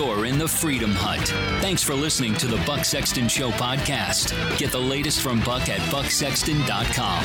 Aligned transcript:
You're 0.00 0.24
in 0.24 0.38
the 0.38 0.48
Freedom 0.48 0.92
Hut. 0.92 1.28
Thanks 1.60 1.82
for 1.82 1.92
listening 1.92 2.32
to 2.36 2.46
the 2.46 2.56
Buck 2.64 2.86
Sexton 2.86 3.28
Show 3.28 3.50
podcast. 3.50 4.32
Get 4.56 4.72
the 4.72 4.80
latest 4.80 5.20
from 5.20 5.40
Buck 5.40 5.68
at 5.68 5.78
bucksexton.com. 5.92 7.24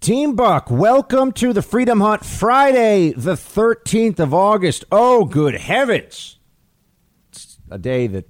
Team 0.00 0.36
Buck, 0.36 0.70
welcome 0.70 1.32
to 1.32 1.54
the 1.54 1.62
Freedom 1.62 2.02
Hut 2.02 2.22
Friday, 2.22 3.14
the 3.16 3.32
13th 3.32 4.18
of 4.18 4.34
August. 4.34 4.84
Oh, 4.92 5.24
good 5.24 5.54
heavens. 5.54 6.38
It's 7.30 7.58
a 7.70 7.78
day 7.78 8.06
that 8.06 8.28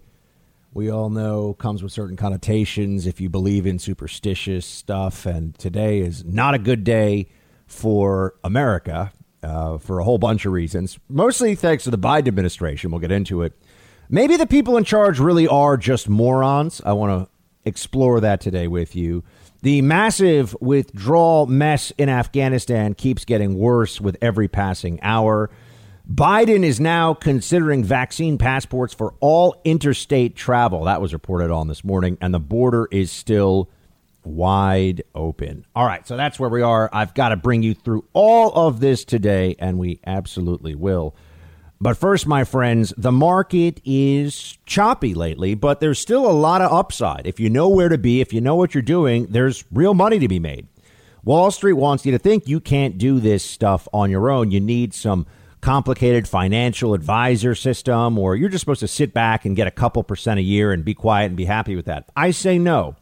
we 0.72 0.88
all 0.88 1.10
know 1.10 1.54
comes 1.54 1.82
with 1.82 1.90
certain 1.90 2.16
connotations 2.16 3.08
if 3.08 3.20
you 3.20 3.28
believe 3.28 3.66
in 3.66 3.80
superstitious 3.80 4.64
stuff. 4.64 5.26
And 5.26 5.58
today 5.58 5.98
is 5.98 6.24
not 6.24 6.54
a 6.54 6.60
good 6.60 6.84
day 6.84 7.30
for 7.66 8.36
America 8.44 9.10
uh, 9.46 9.78
for 9.78 9.98
a 9.98 10.04
whole 10.04 10.18
bunch 10.18 10.44
of 10.44 10.52
reasons, 10.52 10.98
mostly 11.08 11.54
thanks 11.54 11.84
to 11.84 11.90
the 11.90 11.98
Biden 11.98 12.28
administration. 12.28 12.90
We'll 12.90 13.00
get 13.00 13.12
into 13.12 13.42
it. 13.42 13.52
Maybe 14.08 14.36
the 14.36 14.46
people 14.46 14.76
in 14.76 14.84
charge 14.84 15.18
really 15.18 15.48
are 15.48 15.76
just 15.76 16.08
morons. 16.08 16.80
I 16.84 16.92
want 16.92 17.24
to 17.24 17.30
explore 17.64 18.20
that 18.20 18.40
today 18.40 18.68
with 18.68 18.94
you. 18.94 19.24
The 19.62 19.82
massive 19.82 20.56
withdrawal 20.60 21.46
mess 21.46 21.92
in 21.98 22.08
Afghanistan 22.08 22.94
keeps 22.94 23.24
getting 23.24 23.56
worse 23.58 24.00
with 24.00 24.16
every 24.20 24.48
passing 24.48 25.00
hour. 25.02 25.50
Biden 26.08 26.62
is 26.62 26.78
now 26.78 27.14
considering 27.14 27.82
vaccine 27.82 28.38
passports 28.38 28.94
for 28.94 29.14
all 29.18 29.60
interstate 29.64 30.36
travel. 30.36 30.84
That 30.84 31.00
was 31.00 31.12
reported 31.12 31.50
on 31.50 31.66
this 31.66 31.82
morning, 31.82 32.16
and 32.20 32.32
the 32.32 32.38
border 32.38 32.86
is 32.92 33.10
still 33.10 33.70
wide 34.26 35.02
open. 35.14 35.64
All 35.74 35.86
right, 35.86 36.06
so 36.06 36.16
that's 36.16 36.38
where 36.38 36.50
we 36.50 36.62
are. 36.62 36.90
I've 36.92 37.14
got 37.14 37.30
to 37.30 37.36
bring 37.36 37.62
you 37.62 37.74
through 37.74 38.04
all 38.12 38.52
of 38.52 38.80
this 38.80 39.04
today, 39.04 39.56
and 39.58 39.78
we 39.78 40.00
absolutely 40.06 40.74
will. 40.74 41.14
But 41.80 41.96
first, 41.96 42.26
my 42.26 42.44
friends, 42.44 42.94
the 42.96 43.12
market 43.12 43.80
is 43.84 44.56
choppy 44.64 45.14
lately, 45.14 45.54
but 45.54 45.80
there's 45.80 45.98
still 45.98 46.26
a 46.26 46.32
lot 46.32 46.62
of 46.62 46.72
upside. 46.72 47.26
If 47.26 47.38
you 47.38 47.50
know 47.50 47.68
where 47.68 47.90
to 47.90 47.98
be, 47.98 48.20
if 48.20 48.32
you 48.32 48.40
know 48.40 48.54
what 48.54 48.74
you're 48.74 48.82
doing, 48.82 49.26
there's 49.26 49.64
real 49.70 49.92
money 49.92 50.18
to 50.18 50.28
be 50.28 50.38
made. 50.38 50.68
Wall 51.22 51.50
Street 51.50 51.74
wants 51.74 52.06
you 52.06 52.12
to 52.12 52.18
think 52.18 52.48
you 52.48 52.60
can't 52.60 52.96
do 52.96 53.20
this 53.20 53.44
stuff 53.44 53.88
on 53.92 54.10
your 54.10 54.30
own. 54.30 54.50
You 54.50 54.60
need 54.60 54.94
some 54.94 55.26
complicated 55.60 56.28
financial 56.28 56.94
advisor 56.94 57.54
system, 57.54 58.16
or 58.18 58.36
you're 58.36 58.48
just 58.48 58.60
supposed 58.60 58.80
to 58.80 58.88
sit 58.88 59.12
back 59.12 59.44
and 59.44 59.56
get 59.56 59.66
a 59.66 59.72
couple 59.72 60.02
percent 60.02 60.38
a 60.38 60.42
year 60.42 60.72
and 60.72 60.84
be 60.84 60.94
quiet 60.94 61.26
and 61.26 61.36
be 61.36 61.44
happy 61.44 61.76
with 61.76 61.86
that. 61.86 62.08
I 62.16 62.30
say 62.30 62.58
no. 62.58 62.96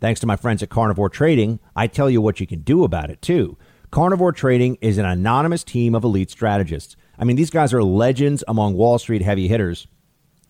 Thanks 0.00 0.20
to 0.20 0.26
my 0.26 0.36
friends 0.36 0.62
at 0.62 0.70
Carnivore 0.70 1.10
Trading, 1.10 1.60
I 1.76 1.86
tell 1.86 2.08
you 2.08 2.20
what 2.20 2.40
you 2.40 2.46
can 2.46 2.60
do 2.60 2.84
about 2.84 3.10
it 3.10 3.20
too. 3.20 3.56
Carnivore 3.90 4.32
Trading 4.32 4.78
is 4.80 4.98
an 4.98 5.04
anonymous 5.04 5.64
team 5.64 5.94
of 5.94 6.04
elite 6.04 6.30
strategists 6.30 6.96
I 7.20 7.24
mean, 7.24 7.36
these 7.36 7.50
guys 7.50 7.74
are 7.74 7.84
legends 7.84 8.42
among 8.48 8.74
Wall 8.74 8.98
Street 8.98 9.20
heavy 9.20 9.46
hitters, 9.46 9.86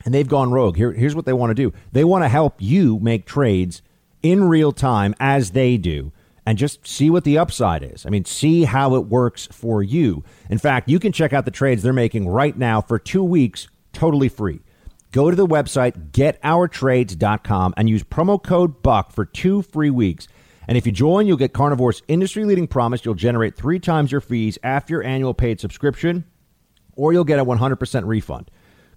and 0.04 0.14
they've 0.14 0.28
gone 0.28 0.52
rogue. 0.52 0.76
Here, 0.76 0.92
here's 0.92 1.16
what 1.16 1.24
they 1.26 1.32
want 1.32 1.50
to 1.50 1.54
do 1.54 1.76
they 1.92 2.04
want 2.04 2.22
to 2.22 2.28
help 2.28 2.54
you 2.58 3.00
make 3.00 3.26
trades 3.26 3.82
in 4.22 4.44
real 4.44 4.70
time 4.70 5.14
as 5.18 5.50
they 5.50 5.76
do 5.76 6.12
and 6.46 6.56
just 6.56 6.86
see 6.86 7.10
what 7.10 7.24
the 7.24 7.36
upside 7.36 7.82
is. 7.82 8.06
I 8.06 8.10
mean, 8.10 8.24
see 8.24 8.64
how 8.64 8.94
it 8.94 9.06
works 9.06 9.48
for 9.50 9.82
you. 9.82 10.22
In 10.48 10.58
fact, 10.58 10.88
you 10.88 11.00
can 11.00 11.12
check 11.12 11.32
out 11.32 11.44
the 11.44 11.50
trades 11.50 11.82
they're 11.82 11.92
making 11.92 12.28
right 12.28 12.56
now 12.56 12.80
for 12.80 12.98
two 12.98 13.24
weeks 13.24 13.68
totally 13.92 14.28
free. 14.28 14.60
Go 15.12 15.30
to 15.30 15.36
the 15.36 15.46
website 15.46 16.10
getourtrades.com 16.12 17.74
and 17.76 17.88
use 17.88 18.02
promo 18.04 18.42
code 18.42 18.82
BUCK 18.82 19.12
for 19.12 19.24
two 19.24 19.62
free 19.62 19.90
weeks. 19.90 20.28
And 20.68 20.78
if 20.78 20.86
you 20.86 20.92
join, 20.92 21.26
you'll 21.26 21.36
get 21.36 21.52
Carnivore's 21.52 22.02
industry 22.06 22.44
leading 22.44 22.68
promise 22.68 23.04
you'll 23.04 23.14
generate 23.14 23.56
three 23.56 23.80
times 23.80 24.12
your 24.12 24.20
fees 24.20 24.56
after 24.62 24.94
your 24.94 25.02
annual 25.02 25.34
paid 25.34 25.58
subscription 25.58 26.24
or 26.94 27.12
you'll 27.12 27.24
get 27.24 27.38
a 27.38 27.44
100% 27.44 28.06
refund. 28.06 28.50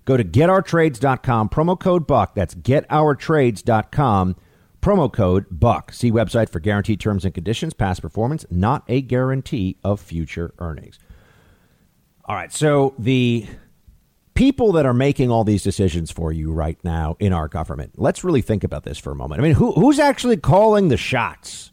Go 0.06 0.18
to 0.18 0.24
getourtrades.com, 0.24 1.50
promo 1.50 1.80
code 1.80 2.06
BUCK. 2.06 2.36
That's 2.36 2.56
getourtrades.com, 2.56 4.36
promo 4.82 5.12
code 5.12 5.46
BUCK. 5.50 5.94
See 5.94 6.12
website 6.12 6.50
for 6.50 6.60
guaranteed 6.60 7.00
terms 7.00 7.26
and 7.26 7.34
conditions. 7.34 7.74
Past 7.74 8.02
performance, 8.02 8.46
not 8.52 8.84
a 8.88 9.02
guarantee 9.02 9.78
of 9.84 10.02
future 10.02 10.54
earnings. 10.60 11.00
All 12.26 12.36
right, 12.36 12.52
so 12.54 12.94
the 13.00 13.48
people 14.34 14.72
that 14.74 14.86
are 14.86 14.94
making 14.94 15.32
all 15.32 15.44
these 15.44 15.64
decisions 15.64 16.12
for 16.12 16.32
you 16.32 16.52
right 16.52 16.78
now 16.84 17.16
in 17.20 17.34
our 17.34 17.48
government, 17.48 17.94
let's 17.98 18.24
really 18.24 18.42
think 18.42 18.64
about 18.64 18.84
this 18.84 18.98
for 18.98 19.12
a 19.12 19.16
moment. 19.16 19.40
I 19.40 19.44
mean, 19.44 19.54
who, 19.54 19.74
who's 19.74 20.00
actually 20.00 20.38
calling 20.38 20.88
the 20.88 20.98
shots? 20.98 21.72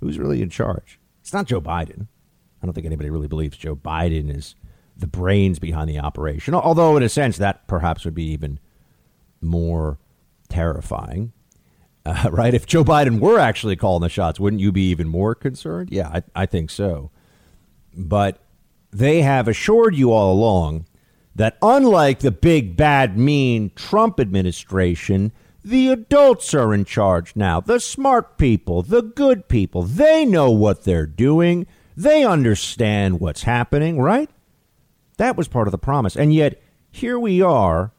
Who's 0.00 0.18
really 0.18 0.42
in 0.42 0.50
charge? 0.50 0.98
It's 1.20 1.32
not 1.32 1.46
Joe 1.46 1.60
Biden. 1.60 2.08
I 2.62 2.66
don't 2.66 2.72
think 2.72 2.86
anybody 2.86 3.10
really 3.10 3.28
believes 3.28 3.56
Joe 3.56 3.76
Biden 3.76 4.34
is 4.34 4.54
the 4.96 5.06
brains 5.06 5.58
behind 5.58 5.88
the 5.90 5.98
operation. 5.98 6.54
Although, 6.54 6.96
in 6.96 7.02
a 7.02 7.08
sense, 7.08 7.36
that 7.38 7.66
perhaps 7.66 8.04
would 8.04 8.14
be 8.14 8.30
even 8.30 8.60
more 9.40 9.98
terrifying. 10.48 11.32
Uh, 12.06 12.28
right? 12.32 12.54
If 12.54 12.66
Joe 12.66 12.84
Biden 12.84 13.18
were 13.20 13.38
actually 13.38 13.76
calling 13.76 14.02
the 14.02 14.08
shots, 14.08 14.40
wouldn't 14.40 14.60
you 14.60 14.72
be 14.72 14.88
even 14.90 15.08
more 15.08 15.34
concerned? 15.34 15.90
Yeah, 15.90 16.08
I, 16.08 16.22
I 16.34 16.46
think 16.46 16.70
so. 16.70 17.10
But 17.96 18.40
they 18.90 19.22
have 19.22 19.48
assured 19.48 19.94
you 19.94 20.12
all 20.12 20.32
along 20.32 20.86
that 21.34 21.58
unlike 21.62 22.20
the 22.20 22.30
big, 22.30 22.76
bad, 22.76 23.18
mean 23.18 23.72
Trump 23.74 24.20
administration, 24.20 25.32
the 25.64 25.88
adults 25.88 26.54
are 26.54 26.74
in 26.74 26.84
charge 26.84 27.34
now. 27.34 27.60
The 27.60 27.80
smart 27.80 28.36
people, 28.38 28.82
the 28.82 29.02
good 29.02 29.48
people, 29.48 29.82
they 29.82 30.24
know 30.24 30.50
what 30.50 30.84
they're 30.84 31.06
doing. 31.06 31.66
They 31.96 32.24
understand 32.24 33.20
what's 33.20 33.44
happening, 33.44 34.00
right? 34.00 34.30
That 35.16 35.36
was 35.36 35.48
part 35.48 35.68
of 35.68 35.72
the 35.72 35.78
promise. 35.78 36.16
And 36.16 36.34
yet, 36.34 36.60
here 36.90 37.18
we 37.18 37.40
are 37.40 37.92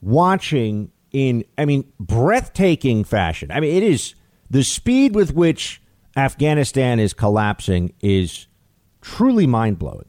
watching 0.00 0.92
in, 1.12 1.44
I 1.58 1.64
mean, 1.64 1.92
breathtaking 1.98 3.04
fashion. 3.04 3.50
I 3.50 3.60
mean, 3.60 3.74
it 3.74 3.82
is 3.82 4.14
the 4.48 4.62
speed 4.62 5.14
with 5.14 5.34
which 5.34 5.82
Afghanistan 6.16 7.00
is 7.00 7.12
collapsing 7.12 7.92
is 8.00 8.46
truly 9.00 9.46
mind 9.46 9.78
blowing. 9.78 10.06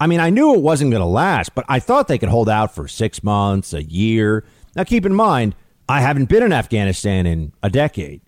I 0.00 0.06
mean, 0.06 0.20
I 0.20 0.30
knew 0.30 0.54
it 0.54 0.60
wasn't 0.60 0.90
going 0.90 1.00
to 1.02 1.06
last, 1.06 1.54
but 1.54 1.64
I 1.68 1.80
thought 1.80 2.08
they 2.08 2.18
could 2.18 2.28
hold 2.28 2.48
out 2.48 2.74
for 2.74 2.86
six 2.86 3.22
months, 3.22 3.72
a 3.72 3.82
year. 3.82 4.44
Now, 4.76 4.84
keep 4.84 5.04
in 5.04 5.14
mind, 5.14 5.54
I 5.88 6.00
haven't 6.00 6.28
been 6.28 6.42
in 6.42 6.52
Afghanistan 6.52 7.26
in 7.26 7.52
a 7.62 7.70
decade. 7.70 8.20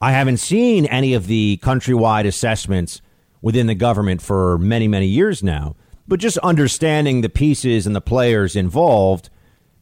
I 0.00 0.12
haven't 0.12 0.36
seen 0.36 0.86
any 0.86 1.14
of 1.14 1.26
the 1.26 1.58
countrywide 1.62 2.26
assessments 2.26 3.00
within 3.42 3.66
the 3.66 3.74
government 3.74 4.22
for 4.22 4.58
many, 4.58 4.86
many 4.86 5.06
years 5.06 5.42
now 5.42 5.74
but 6.08 6.20
just 6.20 6.38
understanding 6.38 7.20
the 7.20 7.28
pieces 7.28 7.86
and 7.86 7.96
the 7.96 8.00
players 8.00 8.56
involved, 8.56 9.30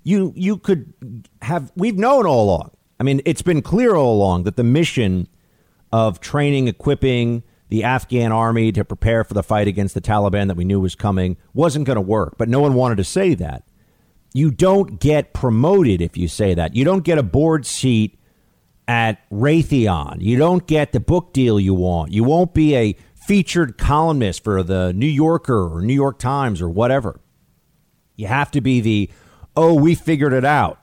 you 0.02 0.32
you 0.36 0.56
could 0.56 0.92
have 1.42 1.70
we've 1.76 1.98
known 1.98 2.26
all 2.26 2.44
along. 2.44 2.70
I 2.98 3.02
mean, 3.02 3.20
it's 3.24 3.42
been 3.42 3.62
clear 3.62 3.94
all 3.94 4.14
along 4.14 4.44
that 4.44 4.56
the 4.56 4.64
mission 4.64 5.28
of 5.92 6.20
training, 6.20 6.68
equipping 6.68 7.42
the 7.74 7.82
Afghan 7.82 8.30
army 8.30 8.70
to 8.70 8.84
prepare 8.84 9.24
for 9.24 9.34
the 9.34 9.42
fight 9.42 9.66
against 9.66 9.94
the 9.94 10.00
Taliban 10.00 10.46
that 10.46 10.56
we 10.56 10.64
knew 10.64 10.78
was 10.78 10.94
coming 10.94 11.36
wasn't 11.54 11.84
going 11.84 11.96
to 11.96 12.00
work, 12.00 12.36
but 12.38 12.48
no 12.48 12.60
one 12.60 12.74
wanted 12.74 12.98
to 12.98 13.04
say 13.04 13.34
that. 13.34 13.64
You 14.32 14.52
don't 14.52 15.00
get 15.00 15.32
promoted 15.32 16.00
if 16.00 16.16
you 16.16 16.28
say 16.28 16.54
that. 16.54 16.76
You 16.76 16.84
don't 16.84 17.02
get 17.02 17.18
a 17.18 17.22
board 17.24 17.66
seat 17.66 18.16
at 18.86 19.28
Raytheon. 19.28 20.18
You 20.20 20.38
don't 20.38 20.64
get 20.68 20.92
the 20.92 21.00
book 21.00 21.32
deal 21.32 21.58
you 21.58 21.74
want. 21.74 22.12
You 22.12 22.22
won't 22.22 22.54
be 22.54 22.76
a 22.76 22.96
featured 23.26 23.76
columnist 23.76 24.44
for 24.44 24.62
the 24.62 24.92
New 24.92 25.04
Yorker 25.06 25.74
or 25.74 25.82
New 25.82 25.94
York 25.94 26.20
Times 26.20 26.62
or 26.62 26.68
whatever. 26.68 27.20
You 28.14 28.28
have 28.28 28.52
to 28.52 28.60
be 28.60 28.80
the, 28.82 29.10
oh, 29.56 29.74
we 29.74 29.96
figured 29.96 30.32
it 30.32 30.44
out. 30.44 30.80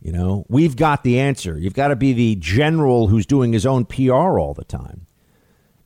You 0.00 0.12
know, 0.12 0.46
we've 0.48 0.76
got 0.76 1.02
the 1.02 1.18
answer. 1.18 1.58
You've 1.58 1.74
got 1.74 1.88
to 1.88 1.96
be 1.96 2.12
the 2.12 2.36
general 2.36 3.08
who's 3.08 3.26
doing 3.26 3.52
his 3.52 3.66
own 3.66 3.84
PR 3.84 4.38
all 4.38 4.54
the 4.54 4.62
time. 4.62 5.08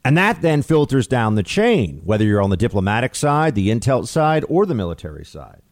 And 0.04 0.18
that 0.18 0.42
then 0.42 0.62
filters 0.62 1.06
down 1.06 1.34
the 1.34 1.42
chain, 1.42 2.02
whether 2.04 2.24
you're 2.24 2.42
on 2.42 2.50
the 2.50 2.56
diplomatic 2.56 3.14
side, 3.14 3.54
the 3.54 3.70
intel 3.70 4.06
side, 4.06 4.44
or 4.48 4.66
the 4.66 4.74
military 4.74 5.24
side. 5.24 5.62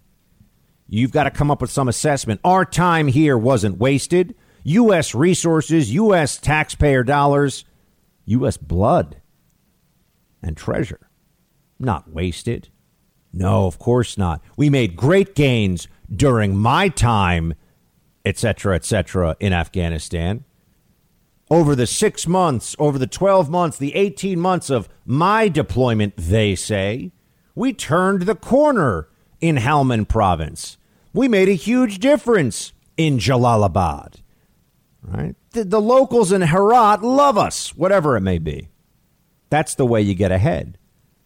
You've 0.88 1.12
got 1.12 1.24
to 1.24 1.30
come 1.30 1.50
up 1.50 1.60
with 1.60 1.70
some 1.70 1.88
assessment. 1.88 2.40
Our 2.44 2.64
time 2.64 3.08
here 3.08 3.36
wasn't 3.36 3.78
wasted. 3.78 4.34
U.S. 4.64 5.14
resources, 5.14 5.92
U.S. 5.92 6.38
taxpayer 6.38 7.02
dollars, 7.02 7.64
U.S. 8.26 8.56
blood 8.56 9.20
and 10.42 10.56
treasure. 10.56 11.08
Not 11.78 12.10
wasted. 12.10 12.68
No, 13.32 13.66
of 13.66 13.78
course 13.78 14.18
not. 14.18 14.42
We 14.56 14.70
made 14.70 14.96
great 14.96 15.34
gains 15.34 15.88
during 16.14 16.56
my 16.56 16.88
time, 16.88 17.54
etc., 18.24 18.76
etc., 18.76 19.36
in 19.40 19.52
Afghanistan. 19.52 20.44
Over 21.52 21.76
the 21.76 21.86
six 21.86 22.26
months, 22.26 22.74
over 22.78 22.98
the 22.98 23.06
12 23.06 23.50
months, 23.50 23.76
the 23.76 23.94
18 23.94 24.40
months 24.40 24.70
of 24.70 24.88
my 25.04 25.48
deployment, 25.48 26.16
they 26.16 26.54
say, 26.54 27.12
we 27.54 27.74
turned 27.74 28.22
the 28.22 28.34
corner 28.34 29.10
in 29.38 29.56
Helmand 29.56 30.08
province. 30.08 30.78
We 31.12 31.28
made 31.28 31.50
a 31.50 31.52
huge 31.52 31.98
difference 31.98 32.72
in 32.96 33.18
Jalalabad. 33.18 34.22
Right? 35.02 35.34
The, 35.50 35.64
the 35.64 35.80
locals 35.82 36.32
in 36.32 36.40
Herat 36.40 37.02
love 37.02 37.36
us, 37.36 37.76
whatever 37.76 38.16
it 38.16 38.22
may 38.22 38.38
be. 38.38 38.70
That's 39.50 39.74
the 39.74 39.84
way 39.84 40.00
you 40.00 40.14
get 40.14 40.32
ahead. 40.32 40.78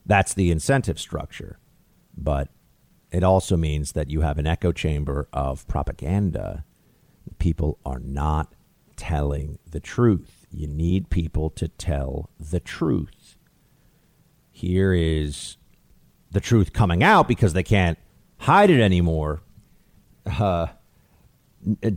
That's 0.05 0.34
the 0.34 0.50
incentive 0.50 0.99
structure. 0.99 1.61
But 2.17 2.49
it 3.12 3.23
also 3.23 3.56
means 3.56 3.93
that 3.93 4.11
you 4.11 4.23
have 4.23 4.38
an 4.38 4.46
echo 4.49 4.73
chamber 4.73 5.28
of 5.32 5.69
propaganda. 5.69 6.64
People 7.38 7.78
are 7.87 8.00
not 8.00 8.56
telling 8.97 9.59
the 9.71 9.81
truth. 9.81 10.47
You 10.51 10.67
need 10.67 11.11
people 11.11 11.51
to 11.51 11.69
tell 11.69 12.31
the 12.39 12.61
truth. 12.61 13.37
Here 14.51 14.95
is 14.95 15.57
the 16.31 16.41
truth 16.41 16.73
coming 16.73 17.03
out 17.03 17.29
because 17.29 17.53
they 17.53 17.63
can't 17.63 17.99
hide 18.39 18.71
it 18.71 18.81
anymore. 18.81 19.43
Uh, 20.27 20.69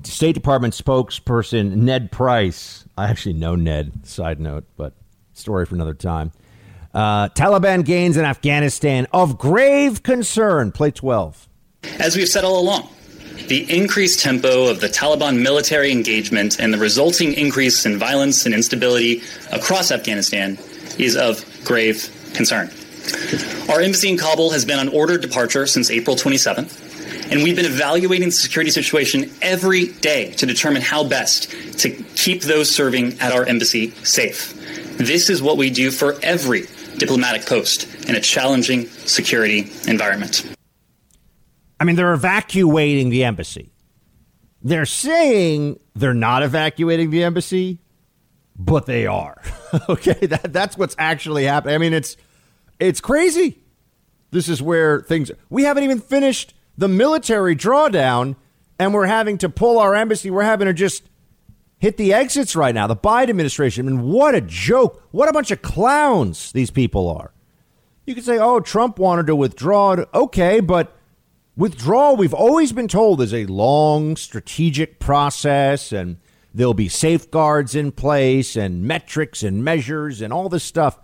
State 0.04 0.34
Department 0.34 0.74
spokesperson 0.74 1.76
Ned 1.76 2.12
Price. 2.12 2.86
I 2.98 3.10
actually 3.10 3.34
know 3.34 3.56
Ned, 3.56 4.06
side 4.06 4.40
note, 4.40 4.66
but 4.76 4.94
story 5.34 5.66
for 5.66 5.76
another 5.76 5.94
time. 5.94 6.32
Uh, 6.94 7.30
Taliban 7.30 7.86
gains 7.86 8.18
in 8.18 8.26
Afghanistan 8.26 9.08
of 9.14 9.38
grave 9.38 10.02
concern. 10.02 10.72
Play 10.72 10.92
12. 10.92 11.48
As 12.00 12.16
we've 12.16 12.28
said 12.28 12.44
all 12.44 12.60
along, 12.60 12.90
the 13.48 13.66
increased 13.76 14.20
tempo 14.20 14.68
of 14.68 14.80
the 14.80 14.88
Taliban 14.88 15.42
military 15.42 15.92
engagement 15.92 16.60
and 16.60 16.74
the 16.74 16.78
resulting 16.78 17.34
increase 17.34 17.86
in 17.86 17.98
violence 17.98 18.46
and 18.46 18.54
instability 18.54 19.22
across 19.52 19.92
Afghanistan 19.92 20.58
is 20.98 21.16
of 21.16 21.44
grave 21.64 22.10
concern. 22.34 22.70
Our 23.70 23.82
embassy 23.82 24.10
in 24.10 24.18
Kabul 24.18 24.52
has 24.52 24.66
been 24.66 24.80
on 24.80 24.90
ordered 24.90 25.22
departure 25.22 25.66
since 25.66 25.90
April 25.90 26.16
27th, 26.16 27.32
and 27.32 27.44
we've 27.44 27.56
been 27.56 27.66
evaluating 27.66 28.28
the 28.28 28.32
security 28.32 28.72
situation 28.72 29.32
every 29.42 29.88
day 29.88 30.32
to 30.34 30.46
determine 30.46 30.82
how 30.82 31.04
best 31.04 31.52
to 31.80 31.92
keep 32.16 32.42
those 32.42 32.74
serving 32.74 33.20
at 33.20 33.32
our 33.32 33.46
embassy 33.46 33.92
safe. 34.04 34.54
This 34.98 35.30
is 35.30 35.42
what 35.42 35.58
we 35.58 35.70
do 35.70 35.92
for 35.92 36.18
every 36.22 36.66
diplomatic 36.98 37.46
post 37.46 37.88
in 38.08 38.16
a 38.16 38.20
challenging 38.20 38.88
security 38.88 39.72
environment. 39.88 40.59
I 41.80 41.86
mean, 41.86 41.96
they're 41.96 42.14
evacuating 42.14 43.10
the 43.10 43.24
embassy. 43.24 43.72
They're 44.62 44.86
saying 44.86 45.80
they're 45.96 46.14
not 46.14 46.44
evacuating 46.44 47.12
the 47.12 47.24
embassy, 47.24 47.80
but 48.58 48.86
they 48.86 49.06
are. 49.08 49.42
okay, 49.90 50.26
that, 50.26 50.52
that's 50.52 50.78
what's 50.78 50.96
actually 51.00 51.46
happening. 51.46 51.76
I 51.76 51.78
mean, 51.78 51.94
it's 51.94 52.18
it's 52.80 53.00
crazy. 53.00 53.60
This 54.32 54.50
is 54.50 54.62
where 54.62 55.02
things. 55.02 55.32
We 55.50 55.64
haven't 55.64 55.84
even 55.84 56.00
finished 56.00 56.54
the 56.78 56.88
military 56.88 57.56
drawdown, 57.56 58.36
and 58.78 58.94
we're 58.94 59.06
having 59.06 59.38
to 59.40 59.50
pull 59.50 59.80
our 59.80 59.96
embassy. 59.96 60.30
We're 60.30 60.44
having 60.44 60.68
to 60.68 60.74
just 60.74 61.04
hit 61.80 61.98
the 61.98 62.14
exits 62.14 62.56
right 62.56 62.76
now. 62.76 62.88
The 62.88 62.96
Biden 62.96 63.30
administration. 63.30 63.88
I 63.88 63.92
mean, 63.92 64.02
what 64.04 64.36
a 64.36 64.42
joke. 64.42 65.02
What 65.12 65.30
a 65.30 65.34
bunch 65.34 65.52
of 65.52 65.62
clowns 65.62 66.52
these 66.52 66.70
people 66.70 67.10
are. 67.10 67.34
You 68.06 68.16
could 68.16 68.26
say, 68.26 68.40
oh, 68.40 68.60
Trump 68.60 69.00
wanted 69.00 69.28
to 69.28 69.36
withdraw. 69.36 70.04
Okay, 70.14 70.60
but 70.60 70.96
withdrawal, 71.60 72.16
we've 72.16 72.34
always 72.34 72.72
been 72.72 72.88
told, 72.88 73.22
is 73.22 73.34
a 73.34 73.46
long 73.46 74.16
strategic 74.16 74.98
process 74.98 75.92
and 75.92 76.18
there'll 76.54 76.74
be 76.74 76.88
safeguards 76.88 77.76
in 77.76 77.92
place 77.92 78.56
and 78.56 78.82
metrics 78.84 79.44
and 79.44 79.64
measures 79.64 80.22
and 80.22 80.32
all 80.32 80.48
this 80.48 80.64
stuff. 80.64 80.98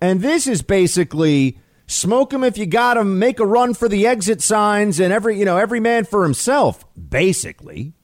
And 0.00 0.20
this 0.20 0.46
is 0.46 0.60
basically 0.60 1.58
smoke 1.86 2.30
them 2.30 2.44
if 2.44 2.58
you 2.58 2.66
got 2.66 2.94
them, 2.94 3.18
make 3.18 3.40
a 3.40 3.46
run 3.46 3.72
for 3.72 3.88
the 3.88 4.06
exit 4.06 4.42
signs, 4.42 5.00
and 5.00 5.12
every, 5.12 5.38
you 5.38 5.46
know, 5.46 5.56
every 5.56 5.80
man 5.80 6.04
for 6.04 6.22
himself, 6.22 6.84
basically. 6.96 7.94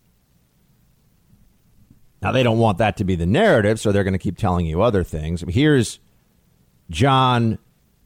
Now, 2.22 2.32
they 2.32 2.42
don't 2.42 2.58
want 2.58 2.78
that 2.78 2.96
to 2.98 3.04
be 3.04 3.14
the 3.14 3.26
narrative, 3.26 3.78
so 3.78 3.92
they're 3.92 4.04
going 4.04 4.12
to 4.12 4.18
keep 4.18 4.38
telling 4.38 4.66
you 4.66 4.82
other 4.82 5.04
things. 5.04 5.44
Here's 5.48 5.98
John 6.90 7.58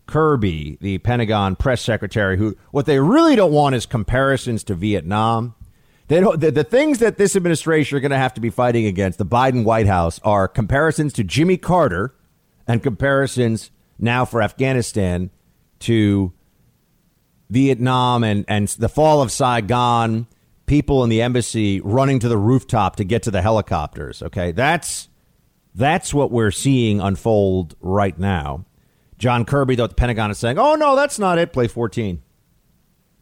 Kirby, 0.06 0.78
the 0.80 0.98
Pentagon 0.98 1.56
press 1.56 1.80
secretary, 1.80 2.36
who 2.36 2.56
what 2.70 2.86
they 2.86 2.98
really 2.98 3.36
don't 3.36 3.52
want 3.52 3.74
is 3.74 3.86
comparisons 3.86 4.64
to 4.64 4.74
Vietnam. 4.74 5.54
They 6.08 6.20
don't, 6.20 6.38
the, 6.38 6.50
the 6.50 6.64
things 6.64 6.98
that 6.98 7.16
this 7.16 7.34
administration 7.34 7.96
are 7.96 8.00
going 8.00 8.10
to 8.10 8.18
have 8.18 8.34
to 8.34 8.40
be 8.40 8.50
fighting 8.50 8.84
against, 8.84 9.18
the 9.18 9.24
Biden 9.24 9.64
White 9.64 9.86
House, 9.86 10.20
are 10.22 10.46
comparisons 10.46 11.14
to 11.14 11.24
Jimmy 11.24 11.56
Carter 11.56 12.14
and 12.66 12.82
comparisons 12.82 13.70
now 13.98 14.24
for 14.26 14.42
Afghanistan 14.42 15.30
to 15.80 16.32
Vietnam 17.48 18.24
and, 18.24 18.44
and 18.48 18.68
the 18.68 18.88
fall 18.88 19.22
of 19.22 19.32
Saigon 19.32 20.26
people 20.66 21.04
in 21.04 21.10
the 21.10 21.22
embassy 21.22 21.80
running 21.80 22.18
to 22.18 22.28
the 22.28 22.38
rooftop 22.38 22.96
to 22.96 23.04
get 23.04 23.22
to 23.22 23.30
the 23.30 23.42
helicopters. 23.42 24.22
Okay, 24.22 24.52
that's 24.52 25.08
that's 25.74 26.14
what 26.14 26.30
we're 26.30 26.50
seeing 26.50 27.00
unfold 27.00 27.74
right 27.80 28.18
now. 28.18 28.64
John 29.18 29.44
Kirby, 29.44 29.76
though, 29.76 29.84
at 29.84 29.90
the 29.90 29.96
Pentagon 29.96 30.30
is 30.30 30.38
saying, 30.38 30.58
"Oh 30.58 30.74
no, 30.74 30.96
that's 30.96 31.18
not 31.18 31.38
it." 31.38 31.52
Play 31.52 31.68
fourteen. 31.68 32.22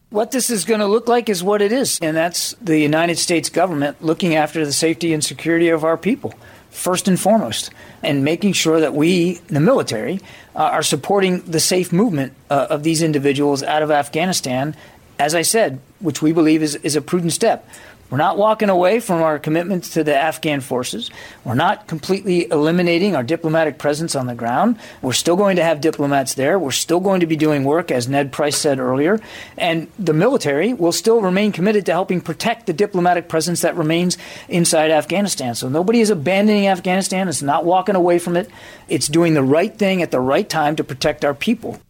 What 0.09 0.31
this 0.31 0.49
is 0.49 0.65
going 0.65 0.79
to 0.79 0.87
look 0.87 1.07
like 1.07 1.27
is 1.27 1.43
what 1.43 1.61
it 1.61 1.71
is, 1.71 1.99
and 2.01 2.15
that's 2.15 2.53
the 2.61 2.77
United 2.77 3.17
States 3.17 3.49
government 3.49 4.03
looking 4.03 4.35
after 4.35 4.63
the 4.63 4.73
safety 4.73 5.11
and 5.11 5.23
security 5.23 5.69
of 5.69 5.83
our 5.83 5.97
people 5.97 6.33
first 6.69 7.07
and 7.07 7.19
foremost, 7.19 7.71
and 8.01 8.23
making 8.23 8.53
sure 8.53 8.79
that 8.79 8.93
we, 8.95 9.33
the 9.47 9.59
military, 9.59 10.19
uh, 10.55 10.59
are 10.59 10.83
supporting 10.83 11.39
the 11.41 11.59
safe 11.59 11.93
movement 11.93 12.33
uh, 12.49 12.67
of 12.69 12.81
these 12.81 13.03
individuals 13.03 13.61
out 13.61 13.83
of 13.83 13.91
Afghanistan 13.91 14.75
as 15.19 15.35
I 15.35 15.41
said, 15.43 15.79
which 15.99 16.21
we 16.21 16.31
believe 16.31 16.63
is, 16.63 16.75
is 16.77 16.95
a 16.95 17.01
prudent 17.01 17.33
step. 17.33 17.67
We're 18.13 18.17
not 18.17 18.37
walking 18.37 18.69
away 18.69 18.99
from 18.99 19.23
our 19.23 19.39
commitments 19.39 19.89
to 19.95 20.03
the 20.03 20.15
Afghan 20.15 20.61
forces. 20.61 21.09
We're 21.43 21.55
not 21.55 21.87
completely 21.87 22.47
eliminating 22.47 23.15
our 23.15 23.23
diplomatic 23.23 23.79
presence 23.79 24.15
on 24.15 24.27
the 24.27 24.35
ground. 24.35 24.77
We're 25.01 25.13
still 25.13 25.35
going 25.35 25.55
to 25.55 25.63
have 25.63 25.81
diplomats 25.81 26.35
there. 26.35 26.59
We're 26.59 26.69
still 26.69 26.99
going 26.99 27.21
to 27.21 27.25
be 27.25 27.35
doing 27.35 27.63
work, 27.63 27.89
as 27.89 28.07
Ned 28.07 28.31
Price 28.31 28.55
said 28.55 28.77
earlier. 28.77 29.19
And 29.57 29.87
the 29.97 30.13
military 30.13 30.73
will 30.73 30.91
still 30.91 31.21
remain 31.21 31.51
committed 31.51 31.87
to 31.87 31.91
helping 31.91 32.21
protect 32.21 32.67
the 32.67 32.73
diplomatic 32.73 33.29
presence 33.29 33.61
that 33.61 33.75
remains 33.75 34.19
inside 34.47 34.91
Afghanistan. 34.91 35.55
So 35.55 35.67
nobody 35.67 35.99
is 35.99 36.11
abandoning 36.11 36.67
Afghanistan. 36.67 37.27
It's 37.27 37.41
not 37.41 37.65
walking 37.65 37.95
away 37.95 38.19
from 38.19 38.37
it. 38.37 38.47
It's 38.87 39.07
doing 39.07 39.33
the 39.33 39.41
right 39.41 39.75
thing 39.75 40.03
at 40.03 40.11
the 40.11 40.19
right 40.19 40.47
time 40.47 40.75
to 40.75 40.83
protect 40.83 41.25
our 41.25 41.33
people. 41.33 41.81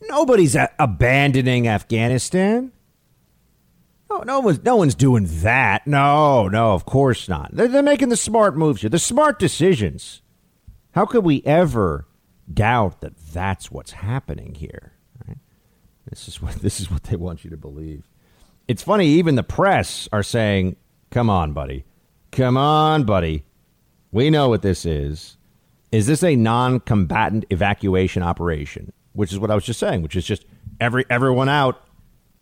Nobody's 0.00 0.56
abandoning 0.78 1.68
Afghanistan. 1.68 2.72
No, 4.10 4.18
no 4.20 4.40
one's 4.40 4.62
no 4.64 4.76
one's 4.76 4.94
doing 4.94 5.26
that. 5.42 5.86
No, 5.86 6.48
no, 6.48 6.72
of 6.72 6.86
course 6.86 7.28
not. 7.28 7.50
They're, 7.52 7.68
they're 7.68 7.82
making 7.82 8.08
the 8.08 8.16
smart 8.16 8.56
moves 8.56 8.80
here, 8.80 8.90
the 8.90 8.98
smart 8.98 9.38
decisions. 9.38 10.22
How 10.92 11.04
could 11.04 11.24
we 11.24 11.42
ever 11.44 12.06
doubt 12.52 13.00
that 13.02 13.16
that's 13.16 13.70
what's 13.70 13.92
happening 13.92 14.54
here? 14.54 14.92
Right? 15.26 15.38
This 16.08 16.26
is 16.28 16.40
what 16.40 16.54
this 16.62 16.80
is 16.80 16.90
what 16.90 17.04
they 17.04 17.16
want 17.16 17.44
you 17.44 17.50
to 17.50 17.56
believe. 17.56 18.08
It's 18.66 18.82
funny. 18.82 19.06
Even 19.06 19.34
the 19.34 19.42
press 19.42 20.08
are 20.12 20.22
saying, 20.22 20.76
"Come 21.10 21.28
on, 21.30 21.52
buddy. 21.52 21.84
Come 22.32 22.56
on, 22.56 23.04
buddy. 23.04 23.44
We 24.10 24.30
know 24.30 24.48
what 24.48 24.62
this 24.62 24.86
is. 24.86 25.36
Is 25.90 26.06
this 26.06 26.22
a 26.22 26.36
non-combatant 26.36 27.46
evacuation 27.50 28.22
operation? 28.22 28.92
which 29.18 29.32
is 29.32 29.38
what 29.40 29.50
I 29.50 29.56
was 29.56 29.64
just 29.64 29.80
saying, 29.80 30.02
which 30.02 30.14
is 30.14 30.24
just 30.24 30.44
every 30.78 31.04
everyone 31.10 31.48
out, 31.48 31.87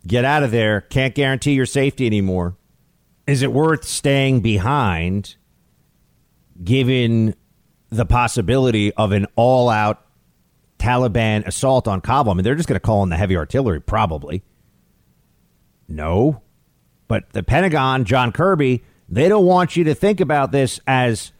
get 0.07 0.25
out 0.25 0.43
of 0.43 0.51
there. 0.51 0.81
Can't 0.81 1.13
guarantee 1.13 1.53
your 1.53 1.65
safety 1.65 2.05
anymore. 2.05 2.57
Is 3.27 3.41
it 3.41 3.51
worth 3.51 3.83
staying 3.83 4.41
behind, 4.41 5.35
given 6.63 7.35
the 7.89 8.05
possibility 8.05 8.93
of 8.93 9.11
an 9.11 9.27
all-out 9.35 10.05
Taliban 10.79 11.45
assault 11.45 11.87
on 11.87 11.99
Kabul? 12.01 12.31
I 12.31 12.35
mean, 12.35 12.43
they're 12.43 12.55
just 12.55 12.69
going 12.69 12.77
to 12.77 12.85
call 12.85 13.03
in 13.03 13.09
the 13.09 13.17
heavy 13.17 13.35
artillery, 13.35 13.81
probably. 13.81 14.43
No, 15.89 16.41
but 17.07 17.31
the 17.31 17.43
Pentagon, 17.43 18.05
John 18.05 18.31
Kirby, 18.31 18.83
they 19.09 19.29
don't 19.29 19.45
want 19.45 19.75
you 19.75 19.85
to 19.85 19.95
think 19.95 20.19
about 20.19 20.51
this 20.51 20.79
as 20.87 21.31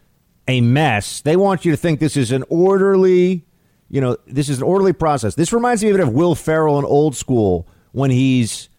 a 0.47 0.61
mess. 0.61 1.21
They 1.21 1.35
want 1.35 1.65
you 1.65 1.71
to 1.71 1.77
think 1.77 1.99
this 1.99 2.15
is 2.17 2.31
an 2.31 2.43
orderly 2.49 3.45
you 3.89 4.01
know, 4.01 4.17
this 4.25 4.49
is 4.49 4.57
an 4.57 4.63
orderly 4.63 4.93
process. 4.93 5.35
This 5.35 5.53
reminds 5.53 5.83
me 5.83 5.89
a 5.89 5.93
bit 5.93 6.01
of 6.01 6.09
Will 6.09 6.35
Ferrell 6.35 6.77
in 6.77 6.85
Old 6.85 7.15
School 7.15 7.67
when 7.97 8.11
he's 8.11 8.69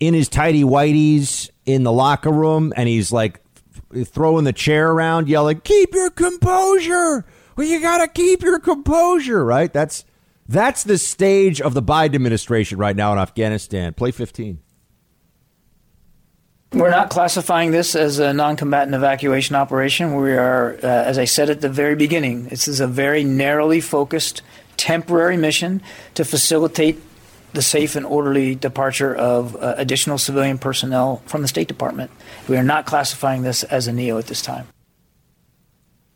in 0.00 0.14
his 0.14 0.30
tidy 0.30 0.62
whities 0.62 1.50
in 1.66 1.82
the 1.82 1.92
locker 1.92 2.30
room 2.30 2.72
and 2.74 2.88
he's 2.88 3.12
like 3.12 3.40
throwing 4.06 4.44
the 4.44 4.52
chair 4.52 4.90
around, 4.90 5.28
yelling, 5.28 5.60
"Keep 5.60 5.92
your 5.94 6.08
composure." 6.08 7.26
Well, 7.54 7.66
you 7.66 7.82
got 7.82 7.98
to 7.98 8.08
keep 8.08 8.42
your 8.42 8.58
composure, 8.58 9.44
right? 9.44 9.70
That's 9.70 10.06
that's 10.48 10.84
the 10.84 10.96
stage 10.96 11.60
of 11.60 11.74
the 11.74 11.82
Biden 11.82 12.14
administration 12.14 12.78
right 12.78 12.96
now 12.96 13.12
in 13.12 13.18
Afghanistan. 13.18 13.92
Play 13.92 14.10
15. 14.10 14.58
We're 16.72 16.88
not 16.88 17.10
classifying 17.10 17.72
this 17.72 17.94
as 17.94 18.18
a 18.18 18.32
non 18.32 18.56
combatant 18.56 18.94
evacuation 18.94 19.54
operation. 19.54 20.16
We 20.16 20.32
are, 20.32 20.78
uh, 20.82 20.86
as 20.86 21.18
I 21.18 21.26
said 21.26 21.50
at 21.50 21.60
the 21.60 21.68
very 21.68 21.94
beginning, 21.94 22.46
this 22.46 22.66
is 22.66 22.80
a 22.80 22.86
very 22.86 23.22
narrowly 23.22 23.82
focused 23.82 24.40
temporary 24.78 25.36
mission 25.36 25.82
to 26.14 26.24
facilitate 26.24 27.02
the 27.52 27.62
safe 27.62 27.96
and 27.96 28.06
orderly 28.06 28.54
departure 28.54 29.14
of 29.14 29.56
uh, 29.56 29.74
additional 29.76 30.18
civilian 30.18 30.58
personnel 30.58 31.22
from 31.26 31.42
the 31.42 31.48
State 31.48 31.68
Department. 31.68 32.10
We 32.48 32.56
are 32.56 32.62
not 32.62 32.86
classifying 32.86 33.42
this 33.42 33.62
as 33.64 33.86
a 33.86 33.92
NEO 33.92 34.18
at 34.18 34.26
this 34.26 34.42
time. 34.42 34.68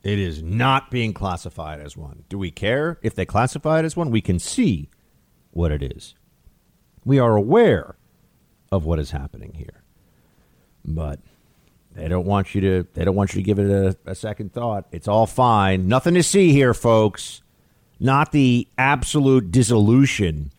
It 0.03 0.19
is 0.19 0.43
not 0.43 0.91
being 0.91 1.13
classified 1.13 1.81
as 1.81 1.97
one. 1.97 2.25
Do 2.29 2.39
we 2.39 2.51
care 2.51 2.99
if 3.03 3.15
they 3.15 3.27
classify 3.27 3.81
it 3.81 3.85
as 3.85 3.97
one? 3.97 4.11
We 4.11 4.21
can 4.21 4.39
see 4.39 4.89
what 5.51 5.73
it 5.73 5.83
is. 5.83 6.15
We 7.05 7.19
are 7.19 7.37
aware 7.37 7.97
of 8.71 8.85
what 8.85 8.99
is 8.99 9.11
happening 9.11 9.55
here. 9.55 9.83
But 10.85 11.19
they 11.95 12.09
don't 12.09 12.27
want 12.27 12.55
you 12.55 12.61
to 12.61 12.87
they 12.95 13.05
don't 13.05 13.17
want 13.17 13.35
you 13.35 13.41
to 13.41 13.45
give 13.45 13.59
it 13.59 13.71
a, 13.71 13.97
a 14.11 14.15
second 14.15 14.53
thought. 14.53 14.87
It's 14.93 15.09
all 15.09 15.27
fine. 15.27 15.89
Nothing 15.89 16.15
to 16.15 16.23
see 16.23 16.53
here, 16.53 16.75
folks. 16.75 17.43
Not 17.99 18.33
the 18.33 18.69
absolute 18.77 19.51
dissolution 19.51 20.53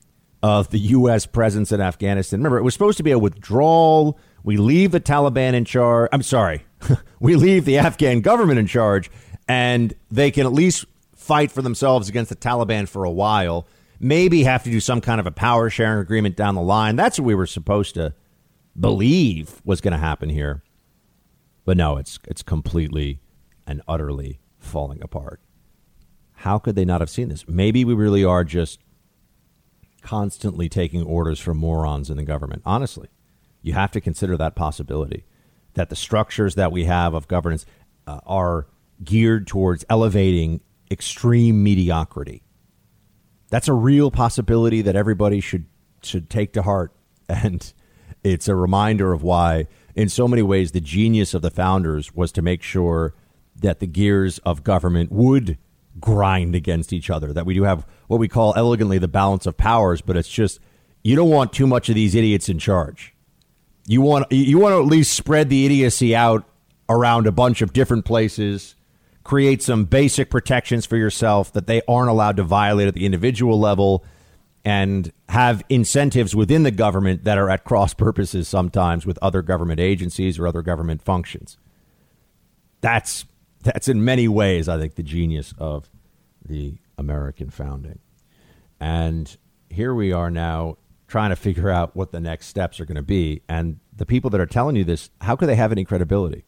of 0.44 0.70
the 0.70 0.80
U.S. 0.80 1.26
presence 1.26 1.72
in 1.72 1.82
Afghanistan. 1.82 2.40
Remember, 2.40 2.58
it 2.58 2.64
was 2.64 2.74
supposed 2.74 2.98
to 2.98 3.04
be 3.04 3.12
a 3.12 3.20
withdrawal. 3.20 4.20
We 4.44 4.58
leave 4.58 4.92
the 4.92 5.00
Taliban 5.00 5.54
in 5.54 5.66
charge. 5.66 6.10
I'm 6.12 6.24
sorry. 6.24 6.66
we 7.20 7.36
leave 7.36 7.66
the 7.66 7.80
Afghan 7.80 8.22
government 8.22 8.60
in 8.60 8.68
charge, 8.68 9.10
and 9.48 9.94
they 10.12 10.32
can 10.32 10.46
at 10.46 10.54
least 10.54 10.86
fight 11.16 11.52
for 11.52 11.62
themselves 11.62 12.08
against 12.08 12.30
the 12.30 12.36
Taliban 12.36 12.88
for 12.88 13.04
a 13.04 13.12
while. 13.12 13.68
Maybe 14.00 14.44
have 14.44 14.64
to 14.64 14.70
do 14.70 14.80
some 14.80 15.02
kind 15.02 15.20
of 15.20 15.26
a 15.26 15.32
power 15.32 15.70
sharing 15.70 16.00
agreement 16.00 16.36
down 16.36 16.56
the 16.56 16.62
line. 16.62 16.96
That's 16.96 17.20
what 17.20 17.26
we 17.26 17.36
were 17.36 17.48
supposed 17.48 17.96
to 17.96 18.14
believe 18.80 19.62
was 19.66 19.82
going 19.82 19.94
to 19.94 19.98
happen 19.98 20.30
here. 20.30 20.62
But 21.66 21.78
no, 21.78 21.98
it's 21.98 22.20
it's 22.26 22.44
completely 22.44 23.20
and 23.66 23.82
utterly 23.88 24.40
falling 24.60 25.02
apart. 25.02 25.42
How 26.32 26.60
could 26.60 26.76
they 26.76 26.86
not 26.86 27.02
have 27.02 27.10
seen 27.10 27.30
this? 27.30 27.48
Maybe 27.48 27.84
we 27.84 27.94
really 27.94 28.24
are 28.24 28.44
just 28.44 28.80
constantly 30.08 30.70
taking 30.70 31.04
orders 31.04 31.38
from 31.38 31.58
morons 31.58 32.10
in 32.10 32.16
the 32.16 32.24
government. 32.24 32.62
Honestly, 32.66 33.10
you 33.62 33.74
have 33.74 33.92
to 33.92 34.00
consider 34.00 34.38
that 34.38 34.56
possibility 34.56 35.26
that 35.74 35.90
the 35.90 35.98
structures 35.98 36.56
that 36.56 36.72
we 36.72 36.86
have 36.86 37.14
of 37.14 37.28
governance 37.28 37.66
uh, 38.08 38.22
are 38.26 38.68
geared 39.04 39.46
towards 39.46 39.84
elevating 39.90 40.62
extreme 40.90 41.62
mediocrity. 41.62 42.42
That's 43.50 43.68
a 43.68 43.74
real 43.74 44.10
possibility 44.10 44.82
that 44.82 44.96
everybody 44.96 45.42
should 45.42 45.66
should 46.02 46.30
take 46.30 46.54
to 46.54 46.62
heart 46.62 46.94
and 47.30 47.74
it's 48.24 48.48
a 48.48 48.56
reminder 48.56 49.12
of 49.12 49.24
why 49.24 49.68
in 49.94 50.08
so 50.08 50.26
many 50.26 50.42
ways 50.42 50.72
the 50.72 50.80
genius 50.80 51.34
of 51.34 51.42
the 51.42 51.52
founders 51.52 52.16
was 52.16 52.32
to 52.32 52.42
make 52.42 52.64
sure 52.64 53.14
that 53.56 53.80
the 53.82 53.88
gears 53.88 54.38
of 54.40 54.64
government 54.64 55.12
would 55.12 55.58
grind 56.00 56.56
against 56.56 56.94
each 56.94 57.10
other 57.10 57.34
that 57.34 57.46
we 57.46 57.54
do 57.54 57.64
have 57.64 57.86
what 58.08 58.20
we 58.20 58.28
call 58.28 58.54
elegantly 58.56 58.98
the 58.98 59.08
balance 59.08 59.46
of 59.46 59.58
powers, 59.58 60.02
but 60.02 60.18
it's 60.18 60.30
just 60.30 60.60
you 61.04 61.16
don't 61.16 61.30
want 61.30 61.54
too 61.54 61.68
much 61.68 61.90
of 61.90 61.96
these 61.96 62.16
idiots 62.16 62.50
in 62.50 62.60
charge. 62.60 63.14
You 63.86 64.02
want 64.02 64.32
you 64.32 64.60
want 64.60 64.74
to 64.74 64.80
at 64.80 64.86
least 64.86 65.14
spread 65.14 65.50
the 65.50 65.66
idiocy 65.66 66.16
out 66.16 66.48
around 66.90 67.28
a 67.28 67.32
bunch 67.32 67.62
of 67.62 67.74
different 67.74 68.06
places, 68.06 68.76
create 69.24 69.62
some 69.62 69.86
basic 69.86 70.30
protections 70.30 70.86
for 70.86 70.98
yourself 70.98 71.52
that 71.54 71.68
they 71.68 71.82
aren't 71.88 72.10
allowed 72.10 72.38
to 72.38 72.44
violate 72.44 72.88
at 72.88 72.94
the 72.94 73.06
individual 73.06 73.60
level 73.60 74.04
and 74.66 75.14
have 75.30 75.64
incentives 75.70 76.36
within 76.36 76.64
the 76.64 76.72
government 76.72 77.24
that 77.24 77.38
are 77.38 77.50
at 77.50 77.64
cross 77.64 77.94
purposes 77.94 78.50
sometimes 78.50 79.06
with 79.06 79.18
other 79.22 79.42
government 79.42 79.80
agencies 79.80 80.38
or 80.38 80.46
other 80.46 80.62
government 80.62 81.02
functions. 81.02 81.58
That's 82.82 83.26
that's 83.68 83.88
in 83.88 84.04
many 84.04 84.28
ways 84.28 84.68
I 84.68 84.78
think 84.80 84.96
the 84.96 85.04
genius 85.04 85.54
of 85.58 85.90
the 86.44 86.78
American 86.98 87.50
founding. 87.50 88.00
And 88.80 89.36
here 89.70 89.94
we 89.94 90.12
are 90.12 90.32
now 90.32 90.78
trying 91.08 91.30
to 91.30 91.36
figure 91.36 91.70
out 91.70 91.96
what 91.96 92.12
the 92.12 92.20
next 92.20 92.48
steps 92.48 92.80
are 92.80 92.86
going 92.86 92.96
to 92.96 93.02
be. 93.02 93.42
And 93.48 93.80
the 93.96 94.06
people 94.06 94.30
that 94.32 94.42
are 94.42 94.46
telling 94.46 94.76
you 94.76 94.84
this, 94.84 95.10
how 95.22 95.36
could 95.36 95.48
they 95.48 95.56
have 95.56 95.72
any 95.72 95.86
credibility? 95.86 96.46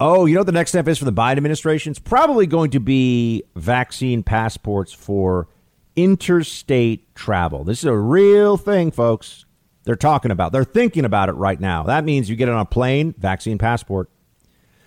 Oh, 0.00 0.26
you 0.26 0.34
know 0.34 0.40
what 0.40 0.46
the 0.46 0.52
next 0.52 0.70
step 0.70 0.86
is 0.86 0.98
for 0.98 1.04
the 1.04 1.12
Biden 1.12 1.38
administration? 1.38 1.90
It's 1.90 1.98
probably 1.98 2.46
going 2.46 2.70
to 2.70 2.80
be 2.80 3.42
vaccine 3.56 4.22
passports 4.22 4.92
for 4.92 5.48
interstate 5.96 7.14
travel. 7.16 7.64
This 7.64 7.78
is 7.78 7.86
a 7.86 7.96
real 7.96 8.56
thing, 8.56 8.92
folks. 8.92 9.44
They're 9.82 9.96
talking 9.96 10.30
about. 10.30 10.52
They're 10.52 10.64
thinking 10.64 11.04
about 11.04 11.28
it 11.28 11.32
right 11.32 11.58
now. 11.58 11.82
That 11.84 12.04
means 12.04 12.30
you 12.30 12.36
get 12.36 12.48
on 12.48 12.60
a 12.60 12.64
plane, 12.64 13.14
vaccine 13.18 13.58
passport. 13.58 14.08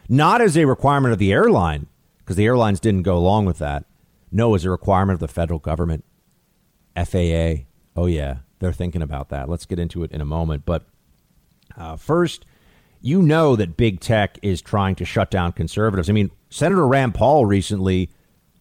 Not 0.09 0.41
as 0.41 0.57
a 0.57 0.65
requirement 0.65 1.13
of 1.13 1.19
the 1.19 1.31
airline, 1.31 1.87
because 2.19 2.35
the 2.35 2.45
airlines 2.45 2.79
didn't 2.79 3.03
go 3.03 3.17
along 3.17 3.45
with 3.45 3.59
that, 3.59 3.85
no, 4.31 4.55
as 4.55 4.65
a 4.65 4.69
requirement 4.69 5.15
of 5.15 5.19
the 5.19 5.27
federal 5.27 5.59
government. 5.59 6.05
FAA. 6.95 7.65
Oh, 7.95 8.05
yeah, 8.05 8.37
they're 8.59 8.73
thinking 8.73 9.01
about 9.01 9.29
that. 9.29 9.49
Let's 9.49 9.65
get 9.65 9.79
into 9.79 10.03
it 10.03 10.11
in 10.11 10.21
a 10.21 10.25
moment. 10.25 10.65
But 10.65 10.85
uh, 11.77 11.95
first, 11.97 12.45
you 13.01 13.21
know 13.21 13.55
that 13.55 13.77
big 13.77 13.99
tech 13.99 14.37
is 14.41 14.61
trying 14.61 14.95
to 14.95 15.05
shut 15.05 15.31
down 15.31 15.51
conservatives. 15.51 16.09
I 16.09 16.13
mean, 16.13 16.31
Senator 16.49 16.87
Rand 16.87 17.15
Paul 17.15 17.45
recently 17.45 18.09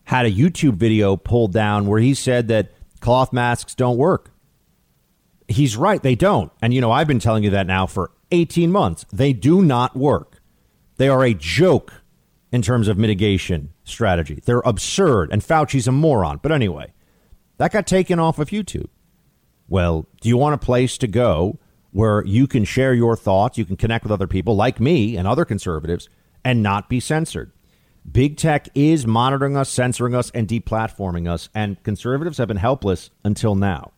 had 0.05 0.27
a 0.27 0.31
YouTube 0.31 0.75
video 0.75 1.17
pulled 1.17 1.53
down 1.53 1.87
where 1.87 2.01
he 2.01 2.15
said 2.15 2.49
that 2.49 2.73
cloth 3.01 3.33
masks 3.33 3.75
don't 3.75 3.97
work. 3.97 4.33
He's 5.47 5.77
right, 5.77 6.03
they 6.03 6.15
don't. 6.15 6.51
And, 6.63 6.73
you 6.73 6.81
know, 6.81 6.91
I've 6.91 7.09
been 7.09 7.19
telling 7.19 7.45
you 7.45 7.51
that 7.51 7.67
now 7.67 7.87
for 7.87 8.11
18 8.31 8.71
months. 8.71 9.05
They 9.13 9.33
do 9.33 9.63
not 9.63 9.97
work. 9.97 10.30
They 11.00 11.09
are 11.09 11.25
a 11.25 11.33
joke 11.33 12.02
in 12.52 12.61
terms 12.61 12.87
of 12.87 12.99
mitigation 12.99 13.71
strategy. 13.85 14.42
They're 14.45 14.61
absurd, 14.66 15.30
and 15.33 15.42
Fauci's 15.42 15.88
a 15.88 15.92
moron. 15.92 16.40
But 16.42 16.52
anyway, 16.52 16.92
that 17.57 17.73
got 17.73 17.87
taken 17.87 18.19
off 18.19 18.38
of 18.38 18.50
YouTube. 18.50 18.90
Well, 19.66 20.07
do 20.21 20.28
you 20.28 20.37
want 20.37 20.57
a 20.57 20.59
place 20.59 20.99
to 20.99 21.07
go 21.07 21.59
where 21.90 22.23
you 22.26 22.47
can 22.47 22.64
share 22.66 22.92
your 22.92 23.16
thoughts, 23.16 23.57
you 23.57 23.64
can 23.64 23.78
connect 23.78 24.04
with 24.04 24.12
other 24.12 24.26
people 24.26 24.57
like 24.57 24.78
me 24.78 25.16
and 25.16 25.26
other 25.26 25.47
conservatives, 25.47 26.11
and 26.45 26.62
not 26.62 26.90
be 26.90 27.00
censored? 27.00 27.50
Big 28.12 28.37
tech 28.37 28.69
is 28.75 29.07
monitoring 29.07 29.57
us, 29.57 29.71
censoring 29.71 30.14
us, 30.14 30.30
and 30.33 30.47
deplatforming 30.47 31.26
us, 31.26 31.49
and 31.54 31.83
conservatives 31.83 32.37
have 32.37 32.49
been 32.49 32.59
helpless 32.59 33.09
until 33.25 33.54
now. 33.54 33.92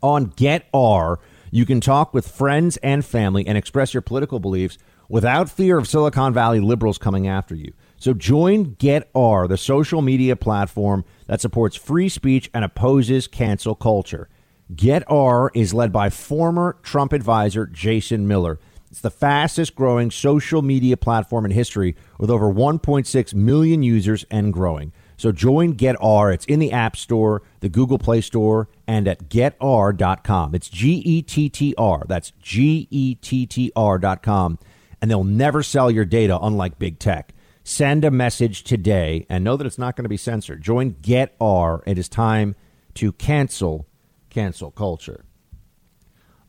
On 0.00 0.28
GETTR, 0.28 1.16
you 1.50 1.66
can 1.66 1.80
talk 1.80 2.14
with 2.14 2.28
friends 2.28 2.76
and 2.84 3.04
family 3.04 3.44
and 3.48 3.58
express 3.58 3.92
your 3.92 4.00
political 4.00 4.38
beliefs 4.38 4.78
without 5.08 5.50
fear 5.50 5.78
of 5.78 5.88
Silicon 5.88 6.32
Valley 6.32 6.60
liberals 6.60 6.98
coming 6.98 7.26
after 7.26 7.54
you. 7.54 7.72
So 7.96 8.12
join 8.12 8.74
GETTR, 8.76 9.48
the 9.48 9.56
social 9.56 10.02
media 10.02 10.36
platform 10.36 11.04
that 11.26 11.40
supports 11.40 11.76
free 11.76 12.08
speech 12.08 12.50
and 12.52 12.64
opposes 12.64 13.26
cancel 13.26 13.74
culture. 13.74 14.28
GETTR 14.74 15.50
is 15.54 15.74
led 15.74 15.92
by 15.92 16.10
former 16.10 16.76
Trump 16.82 17.12
advisor 17.12 17.66
Jason 17.66 18.26
Miller. 18.26 18.58
It's 18.90 19.00
the 19.00 19.10
fastest 19.10 19.74
growing 19.74 20.10
social 20.10 20.62
media 20.62 20.96
platform 20.96 21.44
in 21.44 21.50
history 21.50 21.96
with 22.18 22.30
over 22.30 22.46
1.6 22.52 23.34
million 23.34 23.82
users 23.82 24.24
and 24.30 24.52
growing. 24.52 24.92
So 25.16 25.32
join 25.32 25.74
GETTR. 25.74 26.34
It's 26.34 26.44
in 26.46 26.58
the 26.58 26.72
App 26.72 26.96
Store, 26.96 27.42
the 27.60 27.68
Google 27.68 27.98
Play 27.98 28.20
Store, 28.20 28.68
and 28.86 29.08
at 29.08 29.28
GETTR.com. 29.28 30.54
It's 30.54 30.68
G 30.68 30.94
E 31.04 31.22
T 31.22 31.48
T 31.48 31.74
R. 31.78 32.04
That's 32.06 32.32
G 32.40 32.86
E 32.90 33.14
T 33.16 33.46
T 33.46 33.72
R.com 33.74 34.58
and 35.04 35.10
they'll 35.10 35.22
never 35.22 35.62
sell 35.62 35.90
your 35.90 36.06
data, 36.06 36.38
unlike 36.40 36.78
big 36.78 36.98
tech. 36.98 37.34
Send 37.62 38.06
a 38.06 38.10
message 38.10 38.64
today 38.64 39.26
and 39.28 39.44
know 39.44 39.54
that 39.54 39.66
it's 39.66 39.76
not 39.76 39.96
going 39.96 40.06
to 40.06 40.08
be 40.08 40.16
censored. 40.16 40.62
Join 40.62 40.94
GETTR. 40.94 41.82
It 41.84 41.98
is 41.98 42.08
time 42.08 42.54
to 42.94 43.12
cancel 43.12 43.86
cancel 44.30 44.70
culture. 44.70 45.26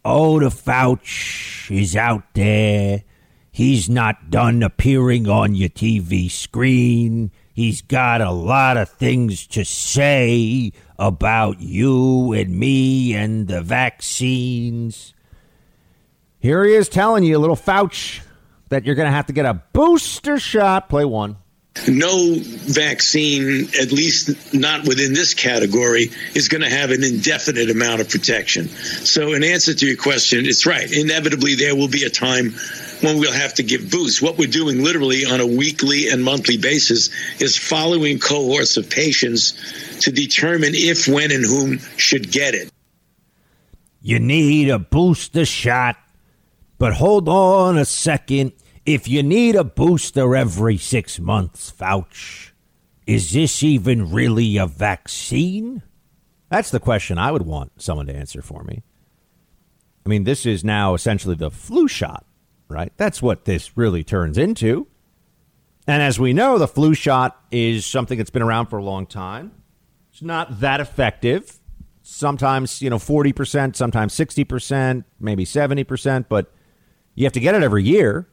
Oh, 0.05 0.39
the 0.39 0.45
Fauch 0.45 1.69
is 1.69 1.97
out 1.97 2.33
there. 2.33 3.03
He's 3.51 3.89
not 3.89 4.29
done 4.29 4.63
appearing 4.63 5.27
on 5.27 5.53
your 5.53 5.67
TV 5.67 6.31
screen. 6.31 7.31
He's 7.51 7.81
got 7.81 8.21
a 8.21 8.31
lot 8.31 8.77
of 8.77 8.87
things 8.87 9.47
to 9.47 9.65
say 9.65 10.71
about 10.97 11.59
you 11.59 12.31
and 12.31 12.57
me 12.57 13.15
and 13.15 13.49
the 13.49 13.61
vaccines. 13.61 15.13
Here 16.39 16.63
he 16.63 16.73
is 16.73 16.87
telling 16.87 17.25
you, 17.25 17.37
little 17.37 17.57
Fauch, 17.57 18.21
that 18.69 18.85
you're 18.85 18.95
going 18.95 19.07
to 19.07 19.15
have 19.15 19.27
to 19.27 19.33
get 19.33 19.45
a 19.45 19.61
booster 19.73 20.39
shot. 20.39 20.89
Play 20.89 21.05
one. 21.05 21.37
No 21.89 22.35
vaccine, 22.39 23.67
at 23.79 23.91
least 23.91 24.53
not 24.53 24.87
within 24.87 25.13
this 25.13 25.33
category, 25.33 26.09
is 26.33 26.47
going 26.47 26.61
to 26.61 26.69
have 26.69 26.89
an 26.91 27.03
indefinite 27.03 27.69
amount 27.69 27.99
of 27.99 28.09
protection. 28.09 28.69
So, 28.69 29.33
in 29.33 29.43
answer 29.43 29.73
to 29.73 29.85
your 29.85 29.97
question, 29.97 30.45
it's 30.45 30.65
right. 30.65 30.89
Inevitably, 30.89 31.55
there 31.55 31.75
will 31.75 31.89
be 31.89 32.03
a 32.03 32.09
time 32.09 32.53
when 33.01 33.19
we'll 33.19 33.33
have 33.33 33.55
to 33.55 33.63
give 33.63 33.91
boosts. 33.91 34.21
What 34.21 34.37
we're 34.37 34.47
doing 34.47 34.83
literally 34.83 35.25
on 35.25 35.41
a 35.41 35.45
weekly 35.45 36.07
and 36.07 36.23
monthly 36.23 36.57
basis 36.57 37.09
is 37.41 37.57
following 37.57 38.19
cohorts 38.19 38.77
of 38.77 38.89
patients 38.89 39.99
to 40.03 40.11
determine 40.11 40.71
if, 40.75 41.09
when, 41.09 41.29
and 41.29 41.45
whom 41.45 41.79
should 41.97 42.31
get 42.31 42.55
it. 42.55 42.71
You 44.01 44.19
need 44.19 44.69
a 44.69 44.79
booster 44.79 45.45
shot, 45.45 45.97
but 46.77 46.93
hold 46.93 47.29
on 47.29 47.77
a 47.77 47.85
second. 47.85 48.53
If 48.85 49.07
you 49.07 49.23
need 49.23 49.55
a 49.55 49.63
booster 49.63 50.35
every 50.35 50.77
six 50.77 51.19
months, 51.19 51.71
Fauch, 51.71 52.51
is 53.07 53.31
this 53.31 53.63
even 53.63 54.11
really 54.11 54.57
a 54.57 54.67
vaccine? 54.67 55.81
That's 56.49 56.69
the 56.69 56.79
question 56.79 57.17
I 57.17 57.31
would 57.31 57.43
want 57.43 57.81
someone 57.81 58.05
to 58.07 58.15
answer 58.15 58.41
for 58.41 58.63
me. 58.63 58.83
I 60.05 60.09
mean, 60.09 60.23
this 60.23 60.45
is 60.45 60.63
now 60.63 60.93
essentially 60.93 61.33
the 61.35 61.49
flu 61.49 61.87
shot, 61.87 62.25
right? 62.67 62.93
That's 62.97 63.21
what 63.21 63.45
this 63.45 63.75
really 63.75 64.03
turns 64.03 64.37
into. 64.37 64.87
And 65.87 66.01
as 66.03 66.19
we 66.19 66.33
know, 66.33 66.57
the 66.59 66.67
flu 66.67 66.93
shot 66.93 67.39
is 67.51 67.85
something 67.85 68.17
that's 68.17 68.29
been 68.29 68.43
around 68.43 68.67
for 68.67 68.77
a 68.77 68.83
long 68.83 69.07
time. 69.07 69.51
It's 70.11 70.21
not 70.21 70.59
that 70.59 70.79
effective. 70.79 71.59
sometimes, 72.05 72.81
you 72.81 72.89
know, 72.89 72.97
40%, 72.97 73.75
sometimes 73.75 74.13
60%, 74.13 75.03
maybe 75.19 75.43
70%, 75.43 76.25
but 76.29 76.53
you 77.15 77.25
have 77.25 77.33
to 77.33 77.39
get 77.39 77.55
it 77.55 77.63
every 77.63 77.83
year. 77.83 78.27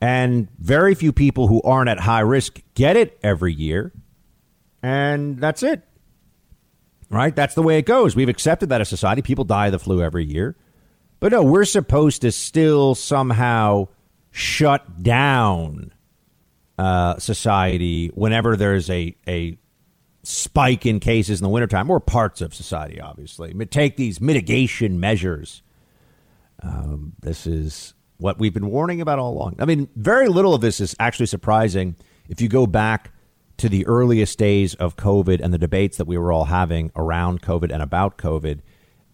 And 0.00 0.48
very 0.58 0.94
few 0.94 1.12
people 1.12 1.48
who 1.48 1.60
aren't 1.62 1.88
at 1.88 1.98
high 1.98 2.20
risk 2.20 2.60
get 2.74 2.96
it 2.96 3.18
every 3.22 3.52
year. 3.52 3.92
And 4.82 5.38
that's 5.40 5.62
it. 5.62 5.82
Right? 7.10 7.34
That's 7.34 7.54
the 7.54 7.62
way 7.62 7.78
it 7.78 7.86
goes. 7.86 8.14
We've 8.14 8.28
accepted 8.28 8.68
that 8.68 8.80
as 8.80 8.88
society. 8.88 9.22
People 9.22 9.44
die 9.44 9.66
of 9.66 9.72
the 9.72 9.78
flu 9.78 10.02
every 10.02 10.24
year. 10.24 10.56
But 11.20 11.32
no, 11.32 11.42
we're 11.42 11.64
supposed 11.64 12.22
to 12.22 12.30
still 12.30 12.94
somehow 12.94 13.88
shut 14.30 15.02
down 15.02 15.92
uh, 16.78 17.18
society 17.18 18.08
whenever 18.14 18.56
there's 18.56 18.88
a, 18.88 19.16
a 19.26 19.58
spike 20.22 20.86
in 20.86 21.00
cases 21.00 21.40
in 21.40 21.42
the 21.42 21.48
wintertime, 21.48 21.90
or 21.90 21.98
parts 21.98 22.40
of 22.40 22.54
society, 22.54 23.00
obviously. 23.00 23.52
Take 23.66 23.96
these 23.96 24.20
mitigation 24.20 25.00
measures. 25.00 25.62
Um, 26.62 27.14
this 27.20 27.46
is 27.46 27.94
what 28.18 28.38
we've 28.38 28.54
been 28.54 28.70
warning 28.70 29.00
about 29.00 29.18
all 29.18 29.32
along. 29.32 29.56
I 29.58 29.64
mean, 29.64 29.88
very 29.96 30.28
little 30.28 30.54
of 30.54 30.60
this 30.60 30.80
is 30.80 30.94
actually 31.00 31.26
surprising 31.26 31.96
if 32.28 32.40
you 32.40 32.48
go 32.48 32.66
back 32.66 33.12
to 33.58 33.68
the 33.68 33.86
earliest 33.86 34.38
days 34.38 34.74
of 34.74 34.96
COVID 34.96 35.40
and 35.40 35.52
the 35.52 35.58
debates 35.58 35.96
that 35.96 36.06
we 36.06 36.18
were 36.18 36.30
all 36.30 36.44
having 36.44 36.92
around 36.94 37.42
COVID 37.42 37.72
and 37.72 37.82
about 37.82 38.18
COVID. 38.18 38.60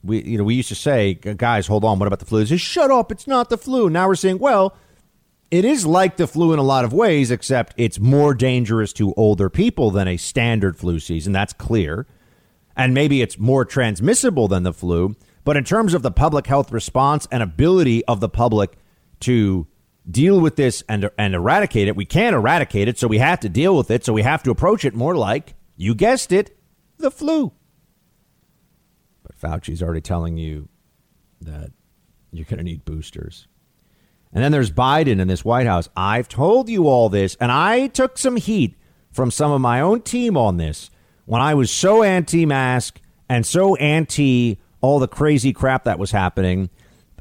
We, 0.03 0.23
you 0.23 0.37
know, 0.37 0.45
we 0.45 0.55
used 0.55 0.69
to 0.69 0.75
say, 0.75 1.15
guys, 1.15 1.67
hold 1.67 1.85
on, 1.85 1.99
what 1.99 2.07
about 2.07 2.19
the 2.19 2.27
flu? 2.27 2.45
Just 2.45 2.65
shut 2.65 2.91
up, 2.91 3.11
it's 3.11 3.27
not 3.27 3.49
the 3.49 3.57
flu. 3.57 3.89
Now 3.89 4.09
we're 4.09 4.17
saying, 4.17 4.39
well, 4.39 4.77
it 5.51 5.65
is 5.65 5.87
like 5.87 6.17
the 6.17 6.27
flu 6.27 6.53
in 6.53 6.59
a 6.59 6.63
lot 6.63 6.85
of 6.85 6.93
ways, 6.93 7.31
except 7.31 7.75
it's 7.77 8.01
more 8.01 8.35
dangerous 8.35 8.93
to 8.95 9.15
older 9.15 9.49
people 9.49 9.91
than 9.91 10.09
a 10.09 10.17
standard 10.17 10.77
flu 10.77 10.99
season. 10.99 11.33
That's 11.33 11.53
clear. 11.53 12.07
And 12.77 12.93
maybe 12.93 13.23
it's 13.23 13.39
more 13.39 13.65
transmissible 13.65 14.49
than 14.49 14.63
the 14.63 14.73
flu. 14.73 15.15
But 15.45 15.57
in 15.57 15.65
terms 15.65 15.95
of 15.95 16.03
the 16.03 16.11
public 16.11 16.47
health 16.47 16.73
response 16.73 17.29
and 17.31 17.43
ability 17.43 18.05
of 18.07 18.21
the 18.21 18.29
public 18.29 18.77
to 19.25 19.67
deal 20.11 20.41
with 20.41 20.57
this 20.57 20.83
and, 20.89 21.11
and 21.19 21.35
eradicate 21.35 21.89
it, 21.89 21.97
we 21.97 22.05
can't 22.05 22.35
eradicate 22.35 22.89
it, 22.89 22.99
so 22.99 23.09
we 23.09 23.19
have 23.19 23.41
to 23.41 23.49
deal 23.49 23.77
with 23.77 23.91
it. 23.91 24.05
So 24.05 24.13
we 24.13 24.23
have 24.23 24.43
to 24.45 24.51
approach 24.51 24.85
it 24.85 24.95
more 24.95 25.17
like, 25.17 25.55
you 25.77 25.95
guessed 25.95 26.33
it, 26.33 26.57
the 26.99 27.11
flu. 27.11 27.53
But 29.23 29.37
Fauci's 29.37 29.83
already 29.83 30.01
telling 30.01 30.37
you 30.37 30.69
that 31.41 31.73
you're 32.31 32.45
going 32.45 32.59
to 32.59 32.65
need 32.65 32.85
boosters. 32.85 33.47
And 34.33 34.43
then 34.43 34.53
there's 34.53 34.71
Biden 34.71 35.21
in 35.21 35.29
this 35.29 35.45
White 35.45 35.67
House. 35.67 35.89
I've 35.97 36.29
told 36.29 36.69
you 36.69 36.89
all 36.89 37.09
this, 37.09 37.37
and 37.41 37.53
I 37.53 37.87
took 37.87 38.19
some 38.19 38.37
heat 38.37 38.77
from 39.13 39.31
some 39.31 39.53
of 39.53 39.61
my 39.61 39.81
own 39.81 40.03
team 40.03 40.37
on 40.37 40.57
this 40.57 40.91
when 41.25 41.41
I 41.41 41.55
was 41.55 41.71
so 41.71 42.03
anti 42.03 42.45
mask 42.45 43.01
and 43.29 43.47
so 43.47 43.77
anti 43.77 44.59
all 44.81 44.99
the 44.99 45.09
crazy 45.09 45.53
crap 45.53 45.85
that 45.85 45.99
was 45.99 46.11
happening. 46.11 46.69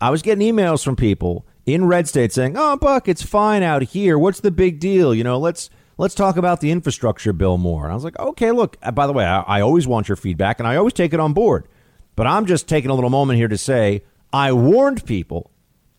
I 0.02 0.10
was 0.10 0.22
getting 0.22 0.54
emails 0.54 0.84
from 0.84 0.96
people 0.96 1.46
in 1.66 1.86
red 1.86 2.08
state 2.08 2.32
saying, 2.34 2.56
"Oh, 2.58 2.78
Buck, 2.78 3.08
it's 3.08 3.24
fine 3.24 3.64
out 3.64 3.84
here. 3.84 4.18
What's 4.18 4.40
the 4.40 4.52
big 4.52 4.80
deal? 4.80 5.14
You 5.14 5.24
know, 5.24 5.40
let's 5.40 5.70
let's 5.98 6.16
talk 6.16 6.38
about 6.38 6.62
the 6.62 6.72
infrastructure 6.72 7.34
bill 7.34 7.58
more." 7.58 7.84
And 7.84 7.92
I 7.92 7.96
was 7.96 8.04
like, 8.04 8.20
"Okay, 8.20 8.52
look. 8.52 8.78
Uh, 8.82 8.92
by 8.92 9.08
the 9.08 9.14
way, 9.14 9.26
I, 9.26 9.42
I 9.42 9.62
always 9.62 9.88
want 9.88 10.08
your 10.08 10.16
feedback, 10.16 10.60
and 10.60 10.68
I 10.68 10.76
always 10.76 10.94
take 10.94 11.14
it 11.14 11.20
on 11.20 11.34
board. 11.34 11.68
But 12.16 12.28
I'm 12.28 12.46
just 12.46 12.68
taking 12.68 12.92
a 12.92 12.94
little 12.94 13.10
moment 13.10 13.38
here 13.38 13.48
to 13.48 13.58
say 13.58 14.04
I 14.32 14.52
warned 14.52 15.06
people 15.06 15.52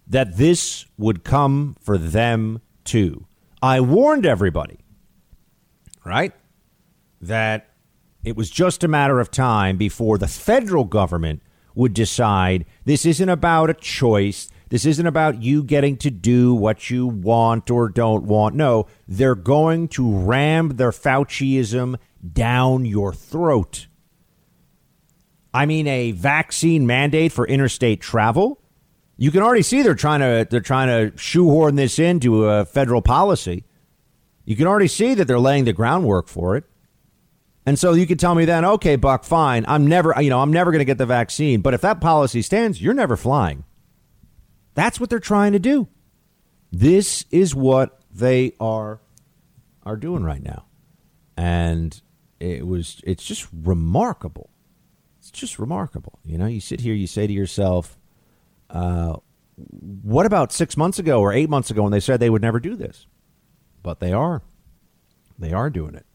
that 0.06 0.36
this 0.36 0.86
would 0.98 1.24
come 1.24 1.76
for 1.80 1.98
them 1.98 2.60
too. 2.84 3.26
I 3.62 3.80
warned 3.80 4.26
everybody, 4.26 4.80
right? 6.04 6.32
That 7.20 7.70
it 8.22 8.36
was 8.36 8.50
just 8.50 8.84
a 8.84 8.88
matter 8.88 9.20
of 9.20 9.30
time 9.30 9.76
before 9.76 10.18
the 10.18 10.28
federal 10.28 10.84
government 10.84 11.42
would 11.74 11.94
decide 11.94 12.64
this 12.84 13.04
isn't 13.04 13.28
about 13.28 13.70
a 13.70 13.74
choice. 13.74 14.48
This 14.74 14.86
isn't 14.86 15.06
about 15.06 15.40
you 15.40 15.62
getting 15.62 15.96
to 15.98 16.10
do 16.10 16.52
what 16.52 16.90
you 16.90 17.06
want 17.06 17.70
or 17.70 17.88
don't 17.88 18.24
want. 18.24 18.56
No, 18.56 18.88
they're 19.06 19.36
going 19.36 19.86
to 19.90 20.18
ram 20.18 20.70
their 20.70 20.90
Fauciism 20.90 21.94
down 22.32 22.84
your 22.84 23.12
throat. 23.12 23.86
I 25.52 25.64
mean, 25.64 25.86
a 25.86 26.10
vaccine 26.10 26.88
mandate 26.88 27.30
for 27.30 27.46
interstate 27.46 28.00
travel 28.00 28.60
you 29.16 29.30
can 29.30 29.44
already 29.44 29.62
see 29.62 29.82
they're 29.82 29.94
trying 29.94 30.18
to 30.18 30.44
they're 30.50 30.58
trying 30.58 30.88
to 30.88 31.16
shoehorn 31.16 31.76
this 31.76 32.00
into 32.00 32.46
a 32.46 32.64
federal 32.64 33.00
policy. 33.00 33.62
You 34.44 34.56
can 34.56 34.66
already 34.66 34.88
see 34.88 35.14
that 35.14 35.26
they're 35.26 35.38
laying 35.38 35.66
the 35.66 35.72
groundwork 35.72 36.26
for 36.26 36.56
it. 36.56 36.64
And 37.64 37.78
so 37.78 37.92
you 37.92 38.08
can 38.08 38.18
tell 38.18 38.34
me 38.34 38.44
then, 38.44 38.64
okay, 38.64 38.96
Buck, 38.96 39.22
fine. 39.22 39.64
I'm 39.68 39.86
never, 39.86 40.20
you 40.20 40.30
know, 40.30 40.40
I'm 40.40 40.52
never 40.52 40.72
going 40.72 40.80
to 40.80 40.84
get 40.84 40.98
the 40.98 41.06
vaccine. 41.06 41.60
But 41.60 41.74
if 41.74 41.80
that 41.82 42.00
policy 42.00 42.42
stands, 42.42 42.82
you're 42.82 42.92
never 42.92 43.16
flying. 43.16 43.62
That's 44.74 45.00
what 45.00 45.10
they're 45.10 45.20
trying 45.20 45.52
to 45.52 45.58
do. 45.58 45.88
This 46.72 47.24
is 47.30 47.54
what 47.54 48.00
they 48.12 48.54
are 48.60 49.00
are 49.84 49.96
doing 49.96 50.24
right 50.24 50.42
now. 50.42 50.64
And 51.36 52.00
it 52.40 52.66
was 52.66 53.00
it's 53.04 53.24
just 53.24 53.48
remarkable. 53.52 54.50
It's 55.18 55.30
just 55.30 55.58
remarkable. 55.58 56.18
You 56.24 56.38
know, 56.38 56.46
you 56.46 56.60
sit 56.60 56.80
here, 56.80 56.94
you 56.94 57.06
say 57.06 57.26
to 57.26 57.32
yourself, 57.32 57.96
uh, 58.70 59.16
what 59.56 60.26
about 60.26 60.52
six 60.52 60.76
months 60.76 60.98
ago 60.98 61.20
or 61.20 61.32
eight 61.32 61.48
months 61.48 61.70
ago 61.70 61.82
when 61.82 61.92
they 61.92 62.00
said 62.00 62.20
they 62.20 62.30
would 62.30 62.42
never 62.42 62.60
do 62.60 62.74
this? 62.74 63.06
But 63.82 64.00
they 64.00 64.12
are. 64.12 64.42
They 65.38 65.52
are 65.52 65.70
doing 65.70 65.94
it. 65.94 66.06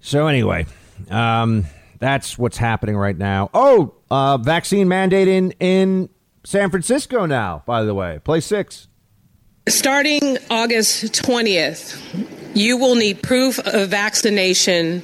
So, 0.00 0.26
anyway, 0.26 0.66
um, 1.10 1.66
that's 1.98 2.38
what's 2.38 2.56
happening 2.56 2.96
right 2.96 3.16
now. 3.16 3.50
Oh, 3.52 3.94
uh, 4.10 4.38
vaccine 4.38 4.88
mandate 4.88 5.28
in, 5.28 5.52
in 5.52 6.08
San 6.46 6.70
Francisco 6.70 7.26
now, 7.26 7.64
by 7.66 7.82
the 7.82 7.92
way. 7.92 8.20
Play 8.22 8.38
six. 8.38 8.86
Starting 9.68 10.38
August 10.48 11.12
20th, 11.12 12.00
you 12.54 12.76
will 12.76 12.94
need 12.94 13.20
proof 13.20 13.58
of 13.58 13.88
vaccination 13.88 15.02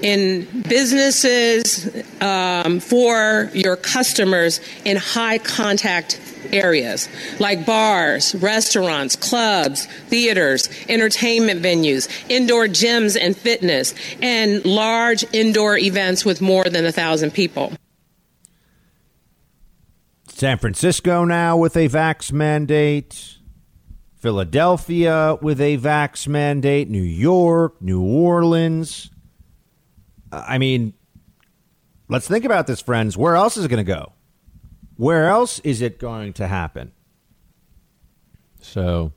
in 0.00 0.46
businesses 0.68 1.90
um, 2.20 2.78
for 2.78 3.50
your 3.52 3.74
customers 3.74 4.60
in 4.84 4.96
high 4.96 5.38
contact 5.38 6.20
areas 6.52 7.08
like 7.40 7.66
bars, 7.66 8.36
restaurants, 8.36 9.16
clubs, 9.16 9.86
theaters, 10.06 10.70
entertainment 10.88 11.60
venues, 11.60 12.08
indoor 12.30 12.66
gyms 12.66 13.18
and 13.20 13.36
fitness, 13.36 13.92
and 14.22 14.64
large 14.64 15.24
indoor 15.32 15.76
events 15.76 16.24
with 16.24 16.40
more 16.40 16.62
than 16.62 16.86
a 16.86 16.92
thousand 16.92 17.32
people. 17.32 17.72
San 20.36 20.58
Francisco 20.58 21.24
now 21.24 21.56
with 21.56 21.78
a 21.78 21.88
vax 21.88 22.30
mandate. 22.30 23.38
Philadelphia 24.18 25.38
with 25.40 25.62
a 25.62 25.78
vax 25.78 26.28
mandate. 26.28 26.90
New 26.90 27.02
York, 27.02 27.80
New 27.80 28.02
Orleans. 28.02 29.10
I 30.30 30.58
mean, 30.58 30.92
let's 32.08 32.28
think 32.28 32.44
about 32.44 32.66
this, 32.66 32.82
friends. 32.82 33.16
Where 33.16 33.34
else 33.34 33.56
is 33.56 33.64
it 33.64 33.68
going 33.68 33.82
to 33.82 33.90
go? 33.90 34.12
Where 34.96 35.30
else 35.30 35.58
is 35.60 35.80
it 35.80 35.98
going 35.98 36.34
to 36.34 36.46
happen? 36.46 36.92
So, 38.60 39.14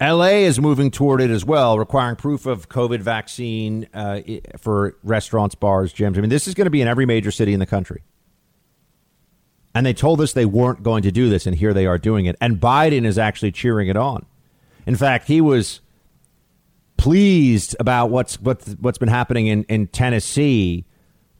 LA 0.00 0.44
is 0.44 0.60
moving 0.60 0.92
toward 0.92 1.20
it 1.20 1.30
as 1.30 1.44
well, 1.44 1.80
requiring 1.80 2.14
proof 2.14 2.46
of 2.46 2.68
COVID 2.68 3.00
vaccine 3.00 3.88
uh, 3.92 4.20
for 4.56 4.96
restaurants, 5.02 5.56
bars, 5.56 5.92
gyms. 5.92 6.16
I 6.16 6.20
mean, 6.20 6.30
this 6.30 6.46
is 6.46 6.54
going 6.54 6.66
to 6.66 6.70
be 6.70 6.80
in 6.80 6.86
every 6.86 7.06
major 7.06 7.32
city 7.32 7.54
in 7.54 7.58
the 7.58 7.66
country. 7.66 8.04
And 9.74 9.86
they 9.86 9.94
told 9.94 10.20
us 10.20 10.32
they 10.32 10.44
weren't 10.44 10.82
going 10.82 11.02
to 11.04 11.10
do 11.10 11.30
this, 11.30 11.46
and 11.46 11.56
here 11.56 11.72
they 11.72 11.86
are 11.86 11.98
doing 11.98 12.26
it. 12.26 12.36
And 12.40 12.60
Biden 12.60 13.06
is 13.06 13.18
actually 13.18 13.52
cheering 13.52 13.88
it 13.88 13.96
on. 13.96 14.26
In 14.86 14.96
fact, 14.96 15.28
he 15.28 15.40
was 15.40 15.80
pleased 16.96 17.74
about 17.80 18.10
what's 18.10 18.40
what's 18.40 18.72
what's 18.74 18.98
been 18.98 19.08
happening 19.08 19.46
in 19.46 19.64
in 19.64 19.86
Tennessee, 19.86 20.84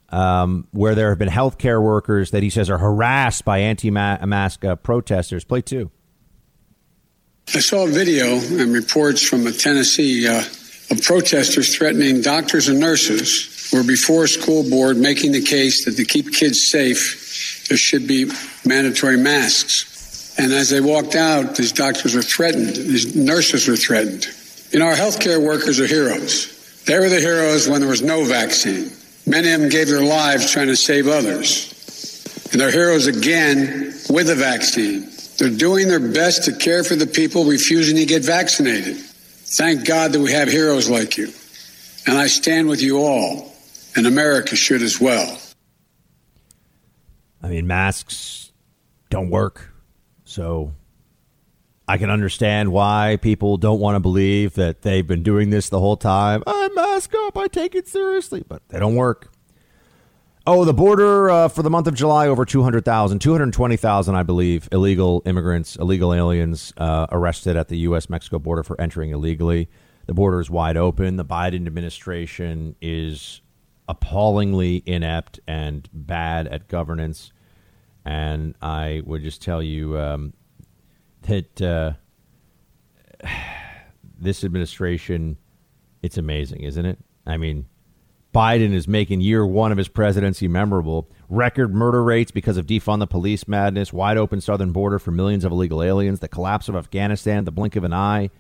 um, 0.09 0.67
where 0.73 0.95
there 0.95 1.11
have 1.11 1.19
been 1.19 1.29
healthcare 1.29 1.83
workers 1.83 2.31
that 2.31 2.43
he 2.43 2.51
says 2.51 2.71
are 2.71 2.79
harassed 2.79 3.45
by 3.45 3.59
anti-mask 3.59 4.65
uh, 4.65 4.77
protesters. 4.77 5.45
Play 5.45 5.61
two. 5.61 5.91
I 7.55 7.61
saw 7.61 7.87
a 7.87 7.91
video 7.91 8.39
and 8.39 8.73
reports 8.73 9.23
from 9.23 9.45
Tennessee 9.53 10.27
uh, 10.27 10.43
of 10.91 11.03
protesters 11.03 11.77
threatening 11.77 12.23
doctors 12.23 12.69
and 12.69 12.81
nurses 12.81 13.71
were 13.73 13.83
before 13.83 14.25
a 14.25 14.29
school 14.29 14.69
board 14.69 14.97
making 14.97 15.33
the 15.33 15.43
case 15.43 15.85
that 15.85 15.97
to 15.97 16.05
keep 16.05 16.33
kids 16.33 16.69
safe, 16.71 17.19
there 17.73 17.79
should 17.79 18.07
be 18.07 18.31
mandatory 18.67 19.17
masks. 19.17 20.37
And 20.39 20.53
as 20.53 20.69
they 20.69 20.83
walked 20.83 21.15
out, 21.15 21.57
these 21.57 21.73
doctors 21.73 22.15
were 22.15 22.21
threatened, 22.21 22.77
these 22.77 23.17
nurses 23.17 23.67
were 23.67 23.77
threatened. 23.77 24.27
You 24.73 24.81
know, 24.81 24.85
our 24.85 24.95
healthcare 24.95 25.43
workers 25.43 25.81
are 25.81 25.87
heroes. 25.87 26.83
They 26.85 26.99
were 26.99 27.09
the 27.09 27.19
heroes 27.19 27.71
when 27.71 27.81
there 27.81 27.89
was 27.89 28.03
no 28.03 28.25
vaccine. 28.25 28.93
Many 29.27 29.53
of 29.53 29.61
them 29.63 29.71
gave 29.71 29.89
their 29.89 30.05
lives 30.05 30.53
trying 30.53 30.67
to 30.67 30.77
save 30.77 31.09
others. 31.09 32.53
And 32.53 32.61
they're 32.61 32.71
heroes 32.71 33.07
again 33.07 33.95
with 34.11 34.27
the 34.27 34.35
vaccine. 34.35 35.09
They're 35.39 35.49
doing 35.49 35.89
their 35.89 35.99
best 35.99 36.45
to 36.45 36.53
care 36.53 36.85
for 36.85 36.95
the 36.95 37.07
people 37.07 37.47
refusing 37.47 37.97
to 37.97 38.05
get 38.05 38.23
vaccinated. 38.23 38.99
Thank 38.99 39.87
God 39.87 40.13
that 40.13 40.21
we 40.21 40.33
have 40.33 40.49
heroes 40.49 40.91
like 40.91 41.17
you. 41.17 41.33
And 42.07 42.19
I 42.19 42.27
stand 42.27 42.69
with 42.69 42.83
you 42.83 42.99
all, 42.99 43.57
and 43.97 44.07
America 44.07 44.57
should 44.57 44.83
as 44.83 45.01
well. 45.01 45.39
I 47.43 47.49
mean, 47.49 47.67
masks 47.67 48.53
don't 49.11 49.31
work. 49.31 49.73
So 50.25 50.75
I 51.89 51.99
can 51.99 52.11
understand 52.11 52.73
why 52.73 53.19
people 53.21 53.57
don't 53.57 53.81
want 53.81 53.97
to 53.97 54.01
believe 54.01 54.55
that 54.55 54.83
they've 54.83 55.07
been 55.07 55.23
doing 55.23 55.51
this 55.51 55.69
the 55.69 55.81
whole 55.81 55.97
time. 55.97 56.43
I 56.47 56.69
mask 56.75 57.13
up, 57.15 57.37
I 57.37 57.49
take 57.49 57.75
it 57.75 57.89
seriously, 57.89 58.45
but 58.47 58.63
they 58.69 58.79
don't 58.79 58.95
work. 58.95 59.33
Oh, 60.45 60.65
the 60.65 60.75
border 60.75 61.31
uh, 61.31 61.49
for 61.49 61.63
the 61.63 61.71
month 61.71 61.87
of 61.87 61.95
July 61.95 62.27
over 62.27 62.45
200,000, 62.45 63.21
220,000, 63.21 64.15
I 64.15 64.23
believe, 64.25 64.69
illegal 64.73 65.23
immigrants, 65.25 65.77
illegal 65.77 66.13
aliens 66.13 66.73
uh, 66.79 67.07
arrested 67.13 67.57
at 67.57 67.69
the 67.69 67.79
U.S. 67.79 68.11
Mexico 68.11 68.41
border 68.41 68.65
for 68.65 68.81
entering 68.81 69.11
illegally. 69.11 69.69
The 70.07 70.15
border 70.15 70.41
is 70.41 70.51
wide 70.51 70.77
open. 70.77 71.17
The 71.17 71.25
Biden 71.25 71.67
administration 71.67 72.75
is 72.81 73.41
appallingly 73.89 74.83
inept 74.87 75.41
and 75.47 75.89
bad 75.93 76.47
at 76.47 76.69
governance. 76.69 77.33
And 78.05 78.55
I 78.61 79.03
would 79.05 79.23
just 79.23 79.43
tell 79.43 79.63
you 79.63 79.99
um, 79.99 80.33
that 81.23 81.63
uh, 81.63 81.93
this 84.19 84.45
administration, 84.45 85.39
it's 86.03 86.19
amazing, 86.19 86.63
isn't 86.63 86.85
it? 86.85 86.99
I 87.27 87.37
mean, 87.37 87.67
Biden 88.35 88.73
is 88.73 88.89
making 88.89 89.21
year 89.21 89.47
one 89.47 89.73
of 89.73 89.79
his 89.79 89.89
presidency 89.89 90.49
memorable. 90.49 91.09
Record 91.29 91.75
murder 91.75 92.03
rates 92.03 92.31
because 92.31 92.57
of 92.57 92.67
defund 92.67 93.01
the 93.01 93.07
police 93.07 93.47
madness, 93.47 93.93
wide 93.93 94.17
open 94.17 94.41
southern 94.41 94.73
border 94.73 94.99
for 94.99 95.11
millions 95.11 95.45
of 95.45 95.53
illegal 95.53 95.83
aliens, 95.83 96.21
the 96.21 96.29
collapse 96.29 96.69
of 96.69 96.77
Afghanistan, 96.77 97.45
the 97.45 97.53
blink 97.53 97.77
of 97.77 97.85
an 97.85 97.93
eye, 97.93 98.31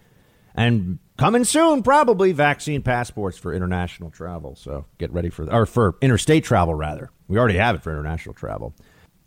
and 0.54 0.98
coming 1.18 1.44
soon, 1.44 1.82
probably 1.82 2.32
vaccine 2.32 2.82
passports 2.82 3.38
for 3.38 3.52
international 3.52 4.10
travel. 4.10 4.54
So 4.56 4.86
get 4.98 5.12
ready 5.12 5.30
for, 5.30 5.52
or 5.52 5.66
for 5.66 5.96
interstate 6.00 6.44
travel, 6.44 6.74
rather. 6.74 7.10
We 7.28 7.38
already 7.38 7.58
have 7.58 7.74
it 7.74 7.82
for 7.82 7.90
international 7.90 8.34
travel. 8.34 8.74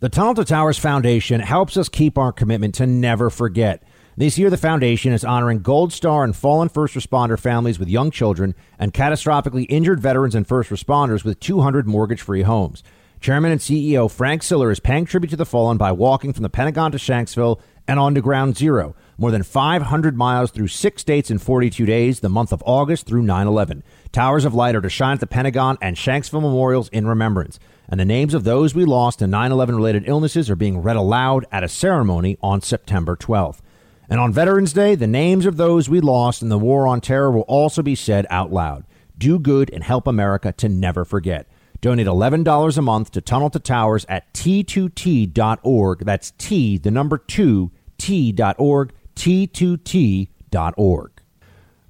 The 0.00 0.08
Tunnel 0.08 0.34
to 0.34 0.44
Towers 0.44 0.78
Foundation 0.78 1.40
helps 1.40 1.76
us 1.76 1.88
keep 1.88 2.18
our 2.18 2.32
commitment 2.32 2.74
to 2.76 2.86
never 2.86 3.30
forget. 3.30 3.82
This 4.18 4.38
year, 4.38 4.48
the 4.48 4.56
foundation 4.56 5.12
is 5.12 5.24
honoring 5.24 5.60
Gold 5.60 5.92
Star 5.92 6.24
and 6.24 6.34
fallen 6.34 6.68
first 6.68 6.94
responder 6.94 7.38
families 7.38 7.78
with 7.78 7.88
young 7.88 8.10
children 8.10 8.54
and 8.78 8.94
catastrophically 8.94 9.66
injured 9.68 10.00
veterans 10.00 10.34
and 10.34 10.46
first 10.46 10.70
responders 10.70 11.24
with 11.24 11.40
200 11.40 11.86
mortgage 11.86 12.22
free 12.22 12.42
homes. 12.42 12.82
Chairman 13.20 13.52
and 13.52 13.60
CEO 13.60 14.10
Frank 14.10 14.42
Siller 14.42 14.70
is 14.70 14.80
paying 14.80 15.04
tribute 15.04 15.30
to 15.30 15.36
the 15.36 15.46
fallen 15.46 15.76
by 15.76 15.92
walking 15.92 16.32
from 16.32 16.42
the 16.42 16.48
Pentagon 16.48 16.92
to 16.92 16.98
Shanksville 16.98 17.60
and 17.88 17.98
on 17.98 18.14
to 18.14 18.20
Ground 18.20 18.56
Zero, 18.56 18.94
more 19.18 19.30
than 19.30 19.42
500 19.42 20.16
miles 20.16 20.50
through 20.50 20.68
six 20.68 21.02
states 21.02 21.30
in 21.30 21.38
42 21.38 21.86
days, 21.86 22.20
the 22.20 22.28
month 22.28 22.52
of 22.52 22.62
August 22.66 23.06
through 23.06 23.22
9 23.22 23.46
11. 23.46 23.82
Towers 24.12 24.44
of 24.44 24.54
Light 24.54 24.74
are 24.74 24.80
to 24.80 24.90
shine 24.90 25.14
at 25.14 25.20
the 25.20 25.26
Pentagon 25.26 25.78
and 25.80 25.96
Shanksville 25.96 26.42
memorials 26.42 26.88
in 26.90 27.06
remembrance. 27.06 27.58
And 27.88 28.00
the 28.00 28.04
names 28.04 28.34
of 28.34 28.44
those 28.44 28.74
we 28.74 28.84
lost 28.84 29.20
to 29.20 29.26
9 29.26 29.52
11 29.52 29.74
related 29.76 30.04
illnesses 30.06 30.50
are 30.50 30.56
being 30.56 30.82
read 30.82 30.96
aloud 30.96 31.46
at 31.50 31.64
a 31.64 31.68
ceremony 31.68 32.36
on 32.42 32.60
September 32.60 33.16
12th. 33.16 33.60
And 34.08 34.20
on 34.20 34.32
Veterans 34.32 34.72
Day, 34.72 34.94
the 34.94 35.06
names 35.06 35.46
of 35.46 35.56
those 35.56 35.88
we 35.88 36.00
lost 36.00 36.42
in 36.42 36.48
the 36.48 36.58
war 36.58 36.86
on 36.86 37.00
terror 37.00 37.30
will 37.30 37.42
also 37.42 37.82
be 37.82 37.94
said 37.94 38.26
out 38.30 38.52
loud. 38.52 38.84
Do 39.18 39.38
good 39.38 39.70
and 39.72 39.82
help 39.82 40.06
America 40.06 40.52
to 40.52 40.68
never 40.68 41.04
forget. 41.04 41.48
Donate 41.80 42.06
$11 42.06 42.78
a 42.78 42.82
month 42.82 43.10
to 43.12 43.20
Tunnel 43.20 43.50
to 43.50 43.58
Towers 43.58 44.06
at 44.08 44.32
t2t.org. 44.32 46.04
That's 46.04 46.32
T, 46.32 46.78
the 46.78 46.90
number 46.90 47.18
2, 47.18 47.70
t.org, 47.98 48.92
t2t.org. 49.16 51.10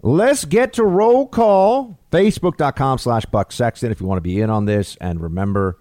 Let's 0.03 0.45
get 0.45 0.73
to 0.75 0.85
roll 0.85 1.27
call. 1.27 1.99
Facebook.com 2.13 2.99
slash 2.99 3.27
Buck 3.27 3.53
Sexton 3.53 3.91
if 3.93 4.01
you 4.01 4.07
want 4.07 4.19
to 4.19 4.23
be 4.23 4.41
in 4.41 4.49
on 4.51 4.65
this. 4.65 4.97
And 5.01 5.21
remember, 5.21 5.79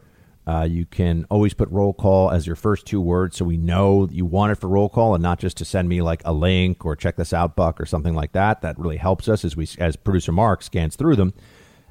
uh, 0.47 0.67
you 0.69 0.86
can 0.86 1.25
always 1.29 1.53
put 1.53 1.69
roll 1.69 1.93
call 1.93 2.29
as 2.31 2.45
your 2.45 2.55
first 2.55 2.86
two 2.86 3.01
words 3.01 3.38
so 3.38 3.45
we 3.45 3.58
know 3.58 4.08
you 4.12 4.25
want 4.25 4.51
it 4.51 4.55
for 4.55 4.67
roll 4.67 4.89
call 4.89 5.15
and 5.15 5.21
not 5.23 5.39
just 5.39 5.58
to 5.58 5.65
send 5.65 5.89
me 5.89 6.01
like 6.01 6.21
a 6.25 6.34
link 6.34 6.86
or 6.86 6.95
check 6.95 7.15
this 7.15 7.34
out, 7.34 7.55
Buck, 7.55 7.79
or 7.79 7.86
something 7.86 8.13
like 8.13 8.34
that. 8.34 8.62
That 8.62 8.77
really 8.77 8.97
helps 8.97 9.27
us 9.27 9.45
as 9.45 9.55
we 9.55 9.67
as 9.79 9.95
producer 9.95 10.31
Mark 10.31 10.62
scans 10.62 10.95
through 10.95 11.15
them. 11.15 11.34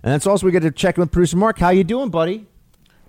And 0.03 0.13
that's 0.13 0.27
also 0.27 0.47
we 0.47 0.53
get 0.53 0.61
to 0.61 0.71
check 0.71 0.97
in 0.97 1.01
with 1.01 1.13
producer 1.13 1.37
Mark. 1.37 1.59
How 1.59 1.71
you 1.71 1.85
doing, 1.85 2.11
buddy? 2.11 2.47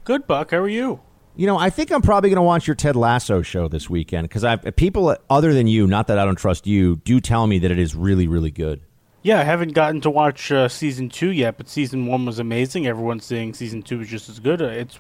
Good, 0.03 0.27
Buck. 0.27 0.51
How 0.51 0.57
are 0.57 0.67
you? 0.67 1.01
You 1.37 1.47
know, 1.47 1.57
I 1.57 1.69
think 1.69 1.91
I'm 1.91 2.01
probably 2.01 2.29
going 2.29 2.37
to 2.37 2.43
watch 2.43 2.65
your 2.65 2.75
Ted 2.75 2.95
Lasso 2.95 3.41
show 3.41 3.67
this 3.67 3.89
weekend 3.89 4.29
because 4.29 4.45
I 4.45 4.55
people 4.55 5.17
other 5.29 5.53
than 5.53 5.67
you, 5.67 5.85
not 5.85 6.07
that 6.07 6.17
I 6.17 6.23
don't 6.23 6.37
trust 6.37 6.65
you, 6.65 6.95
do 6.97 7.19
tell 7.19 7.45
me 7.45 7.59
that 7.59 7.71
it 7.71 7.79
is 7.79 7.93
really, 7.93 8.25
really 8.27 8.51
good. 8.51 8.81
Yeah, 9.21 9.39
I 9.39 9.43
haven't 9.43 9.73
gotten 9.73 9.99
to 10.01 10.09
watch 10.09 10.51
uh, 10.51 10.69
season 10.69 11.09
two 11.09 11.31
yet, 11.31 11.57
but 11.57 11.67
season 11.67 12.05
one 12.05 12.25
was 12.25 12.39
amazing. 12.39 12.87
Everyone's 12.87 13.25
saying 13.25 13.55
season 13.55 13.81
two 13.81 13.99
is 13.99 14.07
just 14.07 14.29
as 14.29 14.39
good. 14.39 14.61
Uh, 14.61 14.65
it's 14.65 14.99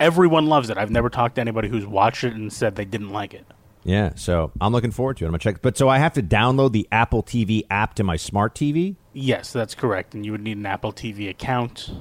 everyone 0.00 0.46
loves 0.46 0.70
it. 0.70 0.78
I've 0.78 0.90
never 0.90 1.08
talked 1.08 1.36
to 1.36 1.40
anybody 1.40 1.68
who's 1.68 1.86
watched 1.86 2.24
it 2.24 2.32
and 2.32 2.52
said 2.52 2.74
they 2.74 2.84
didn't 2.84 3.10
like 3.10 3.32
it. 3.32 3.46
Yeah, 3.84 4.14
so 4.16 4.50
I'm 4.60 4.72
looking 4.72 4.90
forward 4.90 5.18
to 5.18 5.24
it. 5.24 5.28
I'm 5.28 5.32
gonna 5.32 5.38
check. 5.38 5.62
But 5.62 5.76
so 5.76 5.88
I 5.88 5.98
have 5.98 6.14
to 6.14 6.22
download 6.22 6.72
the 6.72 6.88
Apple 6.90 7.22
TV 7.22 7.64
app 7.70 7.94
to 7.94 8.02
my 8.02 8.16
smart 8.16 8.56
TV. 8.56 8.96
Yes, 9.12 9.52
that's 9.52 9.76
correct, 9.76 10.14
and 10.14 10.26
you 10.26 10.32
would 10.32 10.42
need 10.42 10.56
an 10.56 10.66
Apple 10.66 10.92
TV 10.92 11.28
account. 11.28 11.92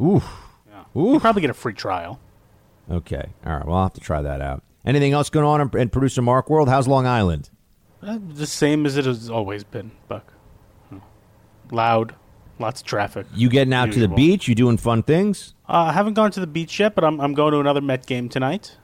Ooh, 0.00 0.22
yeah. 0.68 0.84
You 0.94 1.20
probably 1.20 1.42
get 1.42 1.50
a 1.50 1.54
free 1.54 1.74
trial. 1.74 2.18
Okay, 2.90 3.30
all 3.44 3.56
right. 3.56 3.66
Well, 3.66 3.76
I'll 3.76 3.82
have 3.84 3.94
to 3.94 4.00
try 4.00 4.22
that 4.22 4.40
out. 4.40 4.62
Anything 4.84 5.12
else 5.12 5.28
going 5.28 5.44
on 5.46 5.60
in, 5.60 5.78
in 5.78 5.88
producer 5.90 6.22
Mark 6.22 6.48
World? 6.48 6.68
How's 6.68 6.88
Long 6.88 7.06
Island? 7.06 7.50
Uh, 8.02 8.18
the 8.28 8.46
same 8.46 8.86
as 8.86 8.96
it 8.96 9.04
has 9.04 9.28
always 9.28 9.64
been, 9.64 9.90
Buck. 10.08 10.32
Loud, 11.70 12.14
lots 12.58 12.80
of 12.80 12.86
traffic. 12.86 13.26
You 13.34 13.50
getting 13.50 13.74
out 13.74 13.88
usual. 13.88 14.02
to 14.02 14.08
the 14.08 14.14
beach? 14.14 14.48
You 14.48 14.54
doing 14.54 14.78
fun 14.78 15.02
things? 15.02 15.54
Uh, 15.68 15.88
I 15.88 15.92
haven't 15.92 16.14
gone 16.14 16.30
to 16.30 16.40
the 16.40 16.46
beach 16.46 16.80
yet, 16.80 16.94
but 16.94 17.04
I'm 17.04 17.20
I'm 17.20 17.34
going 17.34 17.52
to 17.52 17.60
another 17.60 17.82
Met 17.82 18.06
game 18.06 18.30
tonight. 18.30 18.78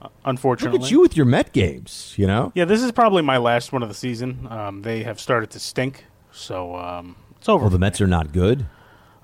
Uh, 0.00 0.08
unfortunately, 0.24 0.78
look 0.78 0.86
at 0.86 0.92
you 0.92 1.00
with 1.00 1.16
your 1.16 1.26
Met 1.26 1.52
games. 1.52 2.14
You 2.16 2.28
know. 2.28 2.52
Yeah, 2.54 2.64
this 2.64 2.82
is 2.82 2.92
probably 2.92 3.22
my 3.22 3.38
last 3.38 3.72
one 3.72 3.82
of 3.82 3.88
the 3.88 3.94
season. 3.94 4.46
Um, 4.48 4.82
they 4.82 5.02
have 5.02 5.18
started 5.18 5.50
to 5.50 5.58
stink, 5.58 6.04
so 6.30 6.76
um, 6.76 7.16
it's 7.38 7.48
over. 7.48 7.62
Well, 7.62 7.70
the 7.70 7.78
Mets 7.80 8.00
are 8.00 8.06
not 8.06 8.32
good. 8.32 8.66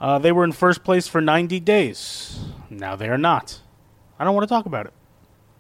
Uh, 0.01 0.19
they 0.19 0.33
were 0.33 0.43
in 0.43 0.51
first 0.51 0.83
place 0.83 1.07
for 1.07 1.21
90 1.21 1.61
days. 1.61 2.41
Now 2.69 2.97
they 2.97 3.09
are 3.09 3.19
not. 3.19 3.61
I 4.23 4.25
don't 4.25 4.37
want 4.37 4.49
to 4.49 4.55
talk 4.55 4.67
about 4.67 4.87
it. 4.87 4.93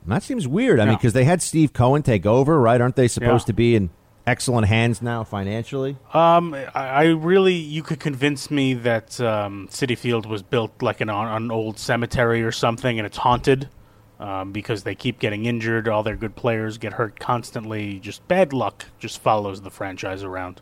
That 0.07 0.22
seems 0.22 0.46
weird. 0.46 0.79
I 0.79 0.85
no. 0.85 0.92
mean, 0.92 0.98
because 0.98 1.14
they 1.14 1.25
had 1.25 1.42
Steve 1.42 1.72
Cohen 1.72 2.05
take 2.05 2.25
over, 2.27 2.61
right? 2.61 2.81
Aren't 2.81 2.94
they 2.94 3.09
supposed 3.09 3.46
yeah. 3.46 3.46
to 3.48 3.53
be 3.55 3.75
in 3.75 3.90
excellent 4.25 4.68
hands 4.68 5.03
now 5.03 5.25
financially? 5.25 5.96
Um, 6.14 6.55
I, 6.55 6.68
I, 6.75 7.05
really, 7.07 7.55
you 7.55 7.83
could 7.83 7.98
convince 7.98 8.53
me 8.53 8.75
that 8.75 9.20
um, 9.20 9.66
Citi 9.68 9.98
Field 9.98 10.27
was 10.27 10.44
built 10.44 10.81
like 10.81 11.01
an, 11.01 11.11
an 11.11 11.51
old 11.51 11.77
cemetery 11.81 12.44
or 12.44 12.53
something, 12.53 13.01
and 13.01 13.05
it's 13.05 13.16
haunted 13.16 13.68
um, 14.20 14.53
because 14.53 14.85
they 14.85 14.94
keep 14.94 15.18
getting 15.18 15.44
injured. 15.46 15.88
All 15.88 16.05
their 16.05 16.14
good 16.14 16.37
players 16.37 16.79
get 16.79 16.92
hurt 16.92 17.18
constantly. 17.18 17.98
Just 17.98 18.29
bad 18.29 18.53
luck 18.53 18.85
just 19.01 19.20
follows 19.20 19.62
the 19.62 19.72
franchise 19.72 20.22
around. 20.22 20.61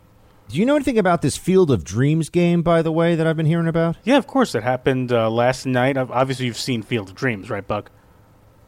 Do 0.51 0.57
you 0.57 0.65
know 0.65 0.75
anything 0.75 0.97
about 0.97 1.21
this 1.21 1.37
Field 1.37 1.71
of 1.71 1.85
Dreams 1.85 2.29
game, 2.29 2.61
by 2.61 2.81
the 2.81 2.91
way, 2.91 3.15
that 3.15 3.25
I've 3.25 3.37
been 3.37 3.45
hearing 3.45 3.69
about? 3.69 3.95
Yeah, 4.03 4.17
of 4.17 4.27
course. 4.27 4.53
It 4.53 4.63
happened 4.63 5.09
uh, 5.09 5.29
last 5.29 5.65
night. 5.65 5.95
Obviously, 5.95 6.45
you've 6.45 6.57
seen 6.57 6.81
Field 6.81 7.07
of 7.07 7.15
Dreams, 7.15 7.49
right, 7.49 7.65
Buck? 7.65 7.89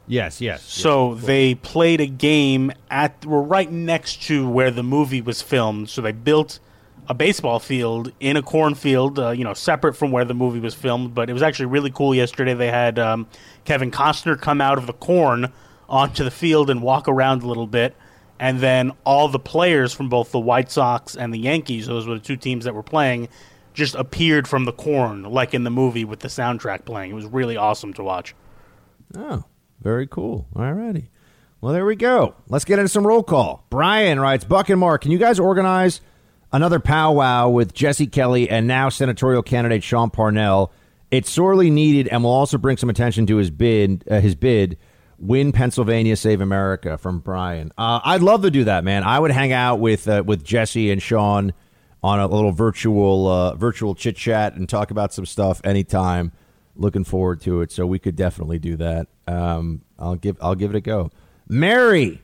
Yes, 0.07 0.39
yes. 0.39 0.63
So 0.63 1.15
yes, 1.15 1.25
they 1.25 1.55
played 1.55 1.99
a 1.99 2.05
game 2.05 2.71
at 2.89 3.25
were 3.25 3.41
right 3.41 3.69
next 3.69 4.23
to 4.27 4.47
where 4.49 4.71
the 4.71 4.81
movie 4.81 5.21
was 5.21 5.41
filmed. 5.41 5.89
So 5.89 6.01
they 6.01 6.13
built 6.13 6.59
a 7.09 7.13
baseball 7.13 7.59
field 7.59 8.13
in 8.21 8.37
a 8.37 8.41
cornfield, 8.41 9.19
uh, 9.19 9.31
you 9.31 9.43
know, 9.43 9.53
separate 9.53 9.95
from 9.97 10.11
where 10.11 10.23
the 10.23 10.33
movie 10.33 10.61
was 10.61 10.73
filmed. 10.73 11.13
But 11.13 11.29
it 11.29 11.33
was 11.33 11.43
actually 11.43 11.65
really 11.65 11.91
cool. 11.91 12.15
Yesterday 12.15 12.53
they 12.53 12.71
had 12.71 12.97
um, 12.97 13.27
Kevin 13.65 13.91
Costner 13.91 14.39
come 14.39 14.61
out 14.61 14.77
of 14.77 14.87
the 14.87 14.93
corn 14.93 15.51
onto 15.89 16.23
the 16.23 16.31
field 16.31 16.69
and 16.69 16.81
walk 16.81 17.09
around 17.09 17.43
a 17.43 17.47
little 17.47 17.67
bit, 17.67 17.93
and 18.39 18.59
then 18.59 18.91
all 19.05 19.27
the 19.29 19.39
players 19.39 19.93
from 19.93 20.09
both 20.09 20.31
the 20.31 20.39
White 20.39 20.71
Sox 20.71 21.15
and 21.15 21.33
the 21.33 21.39
Yankees, 21.39 21.87
those 21.87 22.07
were 22.07 22.15
the 22.15 22.19
two 22.19 22.37
teams 22.37 22.65
that 22.65 22.75
were 22.75 22.83
playing, 22.83 23.29
just 23.73 23.95
appeared 23.95 24.47
from 24.47 24.65
the 24.65 24.71
corn, 24.71 25.23
like 25.23 25.53
in 25.53 25.63
the 25.63 25.69
movie 25.69 26.05
with 26.05 26.19
the 26.19 26.27
soundtrack 26.27 26.85
playing. 26.85 27.11
It 27.11 27.15
was 27.15 27.25
really 27.25 27.57
awesome 27.57 27.93
to 27.93 28.03
watch. 28.03 28.35
Oh, 29.15 29.43
very 29.81 30.07
cool. 30.07 30.47
All 30.55 30.71
righty. 30.71 31.09
Well, 31.61 31.73
there 31.73 31.85
we 31.85 31.95
go. 31.95 32.35
Let's 32.49 32.65
get 32.65 32.79
into 32.79 32.89
some 32.89 33.07
roll 33.07 33.23
call. 33.23 33.65
Brian 33.69 34.19
writes, 34.19 34.43
Buck 34.43 34.69
and 34.69 34.79
Mark, 34.79 35.01
can 35.01 35.11
you 35.11 35.17
guys 35.17 35.39
organize 35.39 36.01
another 36.51 36.79
powwow 36.79 37.49
with 37.49 37.73
Jesse 37.73 38.07
Kelly 38.07 38.49
and 38.49 38.67
now 38.67 38.89
senatorial 38.89 39.41
candidate 39.43 39.81
Sean 39.81 40.09
Parnell? 40.09 40.73
It's 41.09 41.31
sorely 41.31 41.69
needed 41.69 42.09
and 42.09 42.23
will 42.23 42.31
also 42.31 42.57
bring 42.57 42.75
some 42.75 42.89
attention 42.89 43.27
to 43.27 43.37
his 43.37 43.49
bid. 43.49 44.03
Uh, 44.09 44.19
his 44.19 44.35
bid, 44.35 44.77
win 45.23 45.51
Pennsylvania, 45.51 46.15
save 46.15 46.41
America. 46.41 46.97
From 46.97 47.19
Brian, 47.19 47.71
uh, 47.77 47.99
I'd 48.03 48.21
love 48.21 48.41
to 48.43 48.51
do 48.51 48.63
that, 48.65 48.83
man. 48.83 49.03
I 49.03 49.19
would 49.19 49.31
hang 49.31 49.51
out 49.51 49.79
with 49.79 50.07
uh, 50.07 50.23
with 50.25 50.43
Jesse 50.43 50.91
and 50.91 51.01
Sean 51.01 51.53
on 52.03 52.19
a 52.19 52.27
little 52.27 52.51
virtual 52.51 53.27
uh, 53.27 53.55
virtual 53.55 53.95
chit 53.95 54.15
chat 54.15 54.55
and 54.55 54.67
talk 54.67 54.91
about 54.91 55.13
some 55.13 55.25
stuff 55.25 55.61
anytime 55.63 56.31
looking 56.75 57.03
forward 57.03 57.41
to 57.41 57.61
it. 57.61 57.71
So 57.71 57.85
we 57.85 57.99
could 57.99 58.15
definitely 58.15 58.59
do 58.59 58.75
that. 58.77 59.07
Um, 59.27 59.81
I'll 59.97 60.15
give 60.15 60.37
I'll 60.41 60.55
give 60.55 60.71
it 60.71 60.77
a 60.77 60.81
go. 60.81 61.11
Mary, 61.47 62.21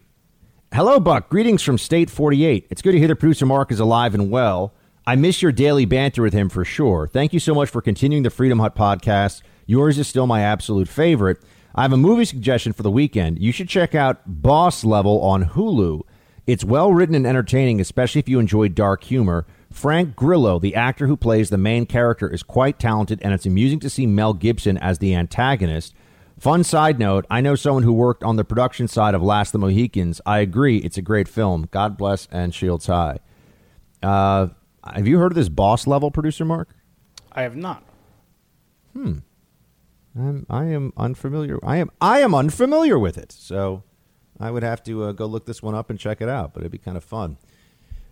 hello, 0.74 1.00
Buck. 1.00 1.30
Greetings 1.30 1.62
from 1.62 1.78
State 1.78 2.10
48. 2.10 2.68
It's 2.70 2.82
good 2.82 2.92
to 2.92 3.00
hear 3.00 3.08
the 3.08 3.16
producer 3.16 3.46
Mark 3.46 3.72
is 3.72 3.80
alive 3.80 4.14
and 4.14 4.30
well. 4.30 4.74
I 5.08 5.16
miss 5.16 5.42
your 5.42 5.52
daily 5.52 5.86
banter 5.86 6.22
with 6.22 6.34
him 6.34 6.50
for 6.50 6.64
sure. 6.64 7.08
Thank 7.08 7.34
you 7.34 7.40
so 7.40 7.56
much 7.56 7.70
for 7.70 7.82
continuing 7.82 8.24
the 8.24 8.30
Freedom 8.30 8.60
Hut 8.60 8.76
podcast. 8.76 9.42
Yours 9.66 9.98
is 9.98 10.08
still 10.08 10.28
my 10.28 10.42
absolute 10.42 10.88
favorite. 10.88 11.40
I 11.76 11.84
have 11.84 11.94
a 11.94 11.98
movie 11.98 12.26
suggestion 12.26 12.74
for 12.74 12.84
the 12.84 12.92
weekend. 12.92 13.40
You 13.40 13.52
should 13.52 13.70
check 13.70 13.94
out 13.94 14.22
Boss 14.26 14.84
Level 14.84 15.22
on 15.22 15.46
Hulu. 15.46 16.02
It's 16.48 16.64
well 16.64 16.92
written 16.92 17.16
and 17.16 17.28
entertaining, 17.28 17.80
especially 17.80 18.20
if 18.20 18.28
you 18.28 18.40
enjoy 18.40 18.70
dark 18.70 19.04
humor. 19.04 19.46
Frank 19.72 20.16
Grillo, 20.16 20.58
the 20.58 20.76
actor 20.76 21.06
who 21.06 21.16
plays 21.16 21.50
the 21.50 21.58
main 21.58 21.86
character, 21.86 22.28
is 22.28 22.42
quite 22.42 22.80
talented, 22.80 23.20
and 23.22 23.34
it's 23.34 23.46
amusing 23.46 23.80
to 23.82 23.90
see 23.90 24.08
Mel 24.08 24.34
Gibson 24.34 24.78
as 24.78 24.98
the 24.98 25.14
antagonist. 25.14 25.94
Fun 26.40 26.64
side 26.64 26.98
note 26.98 27.26
I 27.30 27.42
know 27.42 27.56
someone 27.56 27.84
who 27.84 27.94
worked 27.94 28.24
on 28.24 28.36
the 28.36 28.44
production 28.44 28.88
side 28.88 29.14
of 29.14 29.22
Last 29.22 29.50
of 29.50 29.54
the 29.54 29.68
Mohicans. 29.68 30.22
I 30.26 30.40
agree, 30.40 30.78
it's 30.78 30.98
a 30.98 31.04
great 31.04 31.28
film. 31.28 31.68
God 31.70 31.98
bless 31.98 32.28
and 32.32 32.56
shields 32.56 32.88
high. 32.88 33.20
Uh, 34.02 34.48
have 34.84 35.08
you 35.08 35.20
heard 35.20 35.34
of 35.34 35.36
this 35.36 35.50
boss 35.50 35.86
level, 35.86 36.10
producer 36.10 36.46
Mark? 36.46 36.70
I 37.32 37.44
have 37.44 37.56
not. 37.56 37.84
Hmm. 38.94 39.20
I'm, 40.18 40.46
I 40.50 40.66
am 40.66 40.94
unfamiliar. 40.98 41.60
I 41.64 41.78
am 41.78 41.92
I 42.02 42.20
am 42.20 42.34
unfamiliar 42.34 42.98
with 42.98 43.18
it. 43.18 43.32
So 43.32 43.84
I 44.40 44.52
would 44.52 44.64
have 44.64 44.84
to 44.84 45.04
uh, 45.04 45.12
go 45.12 45.26
look 45.26 45.46
this 45.46 45.62
one 45.62 45.76
up 45.76 45.90
and 45.90 46.00
check 46.00 46.22
it 46.22 46.30
out. 46.30 46.54
But 46.54 46.62
it'd 46.62 46.72
be 46.72 46.78
kind 46.78 46.98
of 46.98 47.04
fun. 47.04 47.38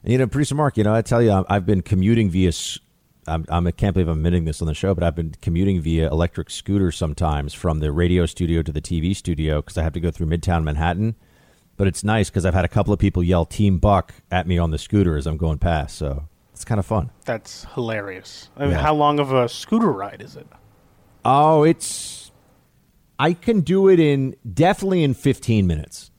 And 0.04 0.12
you 0.12 0.18
know, 0.18 0.28
producer 0.28 0.56
Mark, 0.56 0.78
you 0.78 0.84
know, 0.84 0.94
I 0.94 1.02
tell 1.02 1.22
you, 1.22 1.44
I've 1.50 1.66
been 1.66 1.82
commuting 1.82 2.30
via 2.30 2.52
I'm, 3.28 3.46
I'm, 3.50 3.68
I 3.68 3.72
can't 3.72 3.94
believe 3.94 4.08
I'm 4.08 4.20
admitting 4.20 4.46
this 4.46 4.62
on 4.62 4.68
the 4.68 4.74
show, 4.74 4.94
but 4.94 5.04
I've 5.04 5.16
been 5.16 5.36
commuting 5.42 5.82
via 5.82 6.10
electric 6.10 6.50
scooter 6.50 6.92
sometimes 6.92 7.54
from 7.54 7.80
the 7.80 7.92
radio 7.92 8.26
studio 8.26 8.62
to 8.62 8.72
the 8.72 8.82
TV 8.82 9.16
studio 9.16 9.62
because 9.62 9.78
I 9.78 9.84
have 9.84 9.94
to 9.94 10.00
go 10.00 10.12
through 10.12 10.28
Midtown 10.28 10.64
Manhattan. 10.64 11.16
But 11.76 11.88
it's 11.88 12.04
nice 12.04 12.30
because 12.30 12.46
I've 12.46 12.54
had 12.54 12.66
a 12.66 12.70
couple 12.70 12.94
of 12.94 13.00
people 13.00 13.22
yell 13.22 13.46
"Team 13.46 13.78
Buck" 13.78 14.14
at 14.32 14.48
me 14.48 14.58
on 14.58 14.72
the 14.72 14.80
scooter 14.80 15.16
as 15.16 15.28
I'm 15.28 15.38
going 15.38 15.60
past, 15.60 15.96
so 15.96 16.28
it's 16.52 16.66
kind 16.66 16.80
of 16.80 16.88
fun. 16.88 17.12
That's 17.26 17.66
hilarious. 17.76 18.50
I 18.58 18.64
mean, 18.64 18.72
yeah. 18.72 18.82
how 18.82 18.96
long 18.96 19.20
of 19.20 19.32
a 19.32 19.48
scooter 19.48 19.92
ride 19.92 20.22
is 20.22 20.36
it? 20.36 20.48
Oh, 21.28 21.64
it's 21.64 22.32
I 23.20 23.34
can 23.34 23.60
do 23.60 23.90
it 23.90 24.00
in 24.00 24.38
definitely 24.52 25.04
in 25.04 25.14
15 25.14 25.68
minutes. 25.68 26.10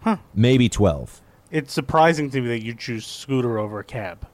Huh. 0.00 0.18
Maybe 0.34 0.68
12. 0.68 1.22
It's 1.50 1.72
surprising 1.72 2.30
to 2.30 2.40
me 2.42 2.48
that 2.48 2.62
you 2.62 2.74
choose 2.74 3.06
scooter 3.06 3.58
over 3.58 3.78
a 3.78 3.84
cab. 3.84 4.28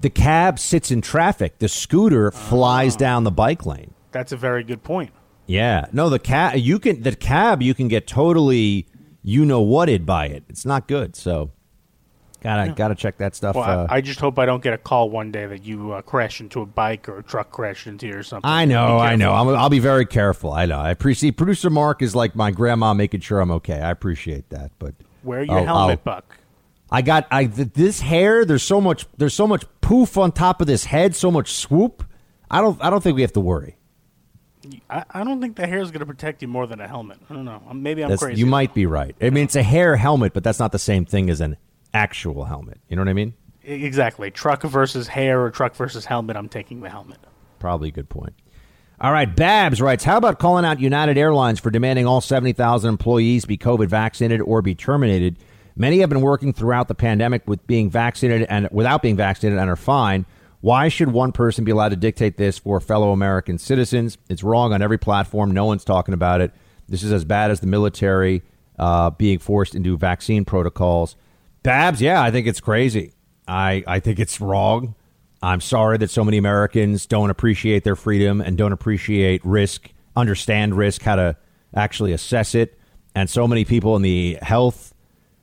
The 0.00 0.10
cab 0.10 0.58
sits 0.58 0.90
in 0.90 1.02
traffic. 1.02 1.58
The 1.58 1.68
scooter 1.68 2.32
flies 2.32 2.96
oh. 2.96 2.98
down 2.98 3.22
the 3.22 3.30
bike 3.30 3.64
lane. 3.64 3.94
That's 4.10 4.32
a 4.32 4.36
very 4.36 4.64
good 4.64 4.82
point. 4.82 5.12
Yeah. 5.46 5.86
No, 5.92 6.10
the 6.10 6.18
cab 6.18 6.56
you 6.56 6.80
can 6.80 7.02
the 7.02 7.14
cab 7.14 7.62
you 7.62 7.74
can 7.74 7.86
get 7.86 8.08
totally 8.08 8.88
you 9.22 9.44
know 9.44 9.62
whated 9.62 10.04
by 10.04 10.26
it. 10.26 10.42
It's 10.48 10.66
not 10.66 10.88
good. 10.88 11.14
So 11.14 11.52
gotta 12.44 12.66
yeah. 12.66 12.74
gotta 12.74 12.94
check 12.94 13.18
that 13.18 13.34
stuff. 13.34 13.56
Well, 13.56 13.64
uh, 13.64 13.86
I, 13.88 13.96
I, 13.96 14.00
just 14.00 14.20
hope 14.20 14.38
I 14.38 14.46
don't 14.46 14.62
get 14.62 14.74
a 14.74 14.78
call 14.78 15.10
one 15.10 15.32
day 15.32 15.46
that 15.46 15.64
you 15.64 15.92
uh, 15.92 16.02
crash 16.02 16.40
into 16.40 16.60
a 16.60 16.66
bike 16.66 17.08
or 17.08 17.18
a 17.18 17.22
truck 17.22 17.50
crashed 17.50 17.86
into 17.86 18.06
you 18.06 18.18
or 18.18 18.22
something. 18.22 18.48
I 18.48 18.66
know, 18.66 18.98
I 18.98 19.16
know. 19.16 19.32
i 19.32 19.42
will 19.42 19.68
be 19.70 19.78
very 19.80 20.06
careful. 20.06 20.52
I 20.52 20.66
know. 20.66 20.78
I 20.78 20.90
appreciate 20.90 21.36
producer 21.36 21.70
Mark 21.70 22.02
is 22.02 22.14
like 22.14 22.36
my 22.36 22.50
grandma 22.50 22.94
making 22.94 23.20
sure 23.20 23.40
I'm 23.40 23.50
okay. 23.50 23.80
I 23.80 23.90
appreciate 23.90 24.50
that, 24.50 24.70
but 24.78 24.94
wear 25.24 25.42
your 25.42 25.58
I'll, 25.58 25.64
helmet, 25.64 26.00
I'll, 26.00 26.14
Buck. 26.14 26.38
I 26.90 27.02
got 27.02 27.26
I 27.30 27.46
this 27.46 28.00
hair. 28.00 28.44
There's 28.44 28.62
so 28.62 28.80
much. 28.80 29.06
There's 29.16 29.34
so 29.34 29.46
much 29.46 29.64
poof 29.80 30.18
on 30.18 30.30
top 30.30 30.60
of 30.60 30.66
this 30.66 30.84
head. 30.84 31.16
So 31.16 31.30
much 31.30 31.52
swoop. 31.52 32.04
I 32.50 32.60
don't. 32.60 32.80
I 32.84 32.90
don't 32.90 33.02
think 33.02 33.16
we 33.16 33.22
have 33.22 33.32
to 33.32 33.40
worry. 33.40 33.76
I, 34.88 35.04
I 35.10 35.24
don't 35.24 35.40
think 35.40 35.56
the 35.56 35.66
hair 35.66 35.80
is 35.80 35.90
going 35.90 36.00
to 36.00 36.06
protect 36.06 36.42
you 36.42 36.48
more 36.48 36.66
than 36.66 36.80
a 36.80 36.88
helmet. 36.88 37.18
I 37.28 37.34
don't 37.34 37.44
know. 37.44 37.62
Maybe 37.72 38.02
I'm 38.02 38.10
that's, 38.10 38.22
crazy. 38.22 38.40
You 38.40 38.46
might 38.46 38.74
be 38.74 38.86
right. 38.86 39.14
I 39.20 39.30
mean, 39.30 39.44
it's 39.44 39.56
a 39.56 39.62
hair 39.62 39.96
helmet, 39.96 40.32
but 40.32 40.44
that's 40.44 40.58
not 40.58 40.72
the 40.72 40.78
same 40.78 41.04
thing 41.04 41.30
as 41.30 41.40
an 41.40 41.56
actual 41.94 42.44
helmet. 42.44 42.80
You 42.88 42.96
know 42.96 43.02
what 43.02 43.08
I 43.08 43.14
mean? 43.14 43.34
Exactly. 43.62 44.30
Truck 44.30 44.62
versus 44.62 45.08
hair 45.08 45.42
or 45.42 45.50
truck 45.50 45.74
versus 45.74 46.04
helmet. 46.04 46.36
I'm 46.36 46.48
taking 46.48 46.80
the 46.80 46.90
helmet. 46.90 47.18
Probably 47.58 47.88
a 47.88 47.92
good 47.92 48.10
point. 48.10 48.34
All 49.00 49.12
right, 49.12 49.34
Babs 49.34 49.80
writes, 49.80 50.04
How 50.04 50.18
about 50.18 50.38
calling 50.38 50.64
out 50.64 50.80
United 50.80 51.18
Airlines 51.18 51.58
for 51.58 51.70
demanding 51.70 52.06
all 52.06 52.20
70,000 52.20 52.88
employees 52.88 53.44
be 53.44 53.56
COVID 53.56 53.88
vaccinated 53.88 54.40
or 54.40 54.62
be 54.62 54.74
terminated? 54.74 55.38
Many 55.76 55.98
have 56.00 56.08
been 56.08 56.20
working 56.20 56.52
throughout 56.52 56.86
the 56.86 56.94
pandemic 56.94 57.48
with 57.48 57.66
being 57.66 57.90
vaccinated 57.90 58.46
and 58.48 58.68
without 58.70 59.02
being 59.02 59.16
vaccinated 59.16 59.58
and 59.58 59.68
are 59.68 59.76
fine. 59.76 60.26
Why 60.60 60.88
should 60.88 61.10
one 61.10 61.32
person 61.32 61.64
be 61.64 61.72
allowed 61.72 61.88
to 61.90 61.96
dictate 61.96 62.36
this 62.36 62.58
for 62.58 62.80
fellow 62.80 63.10
American 63.10 63.58
citizens? 63.58 64.16
It's 64.28 64.44
wrong 64.44 64.72
on 64.72 64.80
every 64.80 64.98
platform. 64.98 65.50
No 65.50 65.64
one's 65.66 65.84
talking 65.84 66.14
about 66.14 66.40
it. 66.40 66.52
This 66.88 67.02
is 67.02 67.12
as 67.12 67.24
bad 67.24 67.50
as 67.50 67.60
the 67.60 67.66
military 67.66 68.42
uh, 68.78 69.10
being 69.10 69.38
forced 69.38 69.74
into 69.74 69.96
vaccine 69.98 70.44
protocols. 70.44 71.16
Babs, 71.64 72.02
yeah, 72.02 72.22
I 72.22 72.30
think 72.30 72.46
it's 72.46 72.60
crazy. 72.60 73.14
I, 73.48 73.82
I 73.86 73.98
think 73.98 74.20
it's 74.20 74.38
wrong. 74.38 74.94
I'm 75.42 75.62
sorry 75.62 75.96
that 75.96 76.10
so 76.10 76.22
many 76.22 76.36
Americans 76.36 77.06
don't 77.06 77.30
appreciate 77.30 77.84
their 77.84 77.96
freedom 77.96 78.42
and 78.42 78.58
don't 78.58 78.72
appreciate 78.72 79.42
risk, 79.46 79.90
understand 80.14 80.76
risk, 80.76 81.00
how 81.02 81.16
to 81.16 81.36
actually 81.74 82.12
assess 82.12 82.54
it. 82.54 82.78
And 83.14 83.30
so 83.30 83.48
many 83.48 83.64
people 83.64 83.96
in 83.96 84.02
the 84.02 84.38
health 84.42 84.94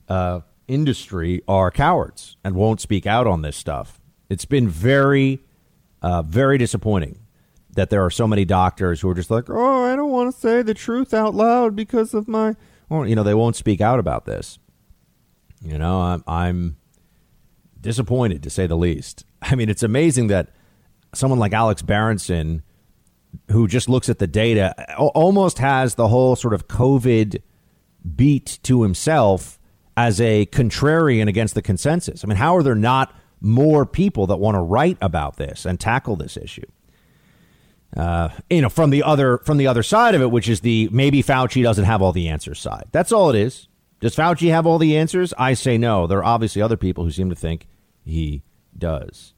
uh, 0.10 0.42
industry 0.68 1.42
are 1.48 1.72
cowards 1.72 2.38
and 2.44 2.56
won't 2.56 2.82
speak 2.82 3.08
out 3.08 3.26
on 3.26 3.42
this 3.42 3.58
stuff. 3.58 4.00
It's 4.30 4.46
been 4.46 4.70
very, 4.70 5.40
uh, 6.04 6.22
very 6.22 6.60
disappointing 6.60 7.18
that 7.74 7.90
there 7.90 8.06
are 8.06 8.12
so 8.12 8.28
many 8.28 8.46
doctors 8.46 9.02
who 9.02 9.10
are 9.10 9.16
just 9.16 9.32
like, 9.32 9.50
oh, 9.50 9.86
I 9.86 9.96
don't 9.96 10.12
want 10.12 10.32
to 10.32 10.40
say 10.40 10.62
the 10.62 10.76
truth 10.76 11.16
out 11.16 11.34
loud 11.34 11.76
because 11.76 12.14
of 12.14 12.28
my, 12.28 12.56
you 12.92 13.16
know, 13.16 13.24
they 13.24 13.34
won't 13.34 13.56
speak 13.56 13.82
out 13.82 13.98
about 13.98 14.26
this. 14.26 14.60
You 15.64 15.78
know, 15.78 16.02
I'm, 16.02 16.24
I'm 16.28 16.78
disappointed 17.80 18.44
to 18.44 18.50
say 18.50 18.68
the 18.68 18.78
least. 18.78 19.26
I 19.42 19.56
mean, 19.56 19.70
it's 19.70 19.84
amazing 19.84 20.28
that 20.28 20.50
someone 21.14 21.40
like 21.40 21.54
Alex 21.54 21.82
Berenson, 21.82 22.64
who 23.50 23.68
just 23.68 23.90
looks 23.90 24.10
at 24.10 24.20
the 24.20 24.28
data, 24.28 24.96
almost 24.98 25.60
has 25.60 25.96
the 25.96 26.08
whole 26.08 26.36
sort 26.36 26.54
of 26.54 26.68
COVID 26.68 27.42
beat 28.16 28.60
to 28.64 28.84
himself 28.84 29.60
as 29.96 30.20
a 30.22 30.46
contrarian 30.48 31.28
against 31.28 31.54
the 31.54 31.62
consensus. 31.62 32.24
I 32.24 32.28
mean, 32.28 32.38
how 32.38 32.56
are 32.56 32.64
there 32.64 32.76
not 32.76 33.14
more 33.40 33.86
people 33.86 34.28
that 34.28 34.38
want 34.38 34.56
to 34.56 34.62
write 34.62 34.98
about 35.02 35.38
this 35.38 35.66
and 35.66 35.80
tackle 35.80 36.16
this 36.16 36.38
issue? 36.38 36.66
Uh, 37.96 38.30
you 38.50 38.62
know, 38.62 38.70
from 38.70 38.90
the 38.90 39.04
other 39.04 39.40
from 39.40 39.58
the 39.58 39.68
other 39.68 39.84
side 39.84 40.16
of 40.16 40.22
it, 40.22 40.32
which 40.32 40.48
is 40.48 40.62
the 40.62 40.88
maybe 40.94 41.22
Fauci 41.22 41.62
doesn't 41.62 41.84
have 41.84 42.02
all 42.02 42.14
the 42.14 42.30
answers 42.30 42.60
side. 42.60 42.86
That's 42.94 43.12
all 43.12 43.30
it 43.30 43.36
is. 43.36 43.68
Does 44.02 44.16
Fauci 44.16 44.50
have 44.50 44.66
all 44.66 44.80
the 44.80 44.98
answers? 44.98 45.32
I 45.38 45.54
say 45.54 45.78
no. 45.78 46.08
There 46.08 46.18
are 46.18 46.24
obviously 46.24 46.62
other 46.62 46.76
people 46.76 47.04
who 47.04 47.12
seem 47.12 47.30
to 47.30 47.36
think 47.36 47.68
he 48.04 48.42
does. 48.76 49.36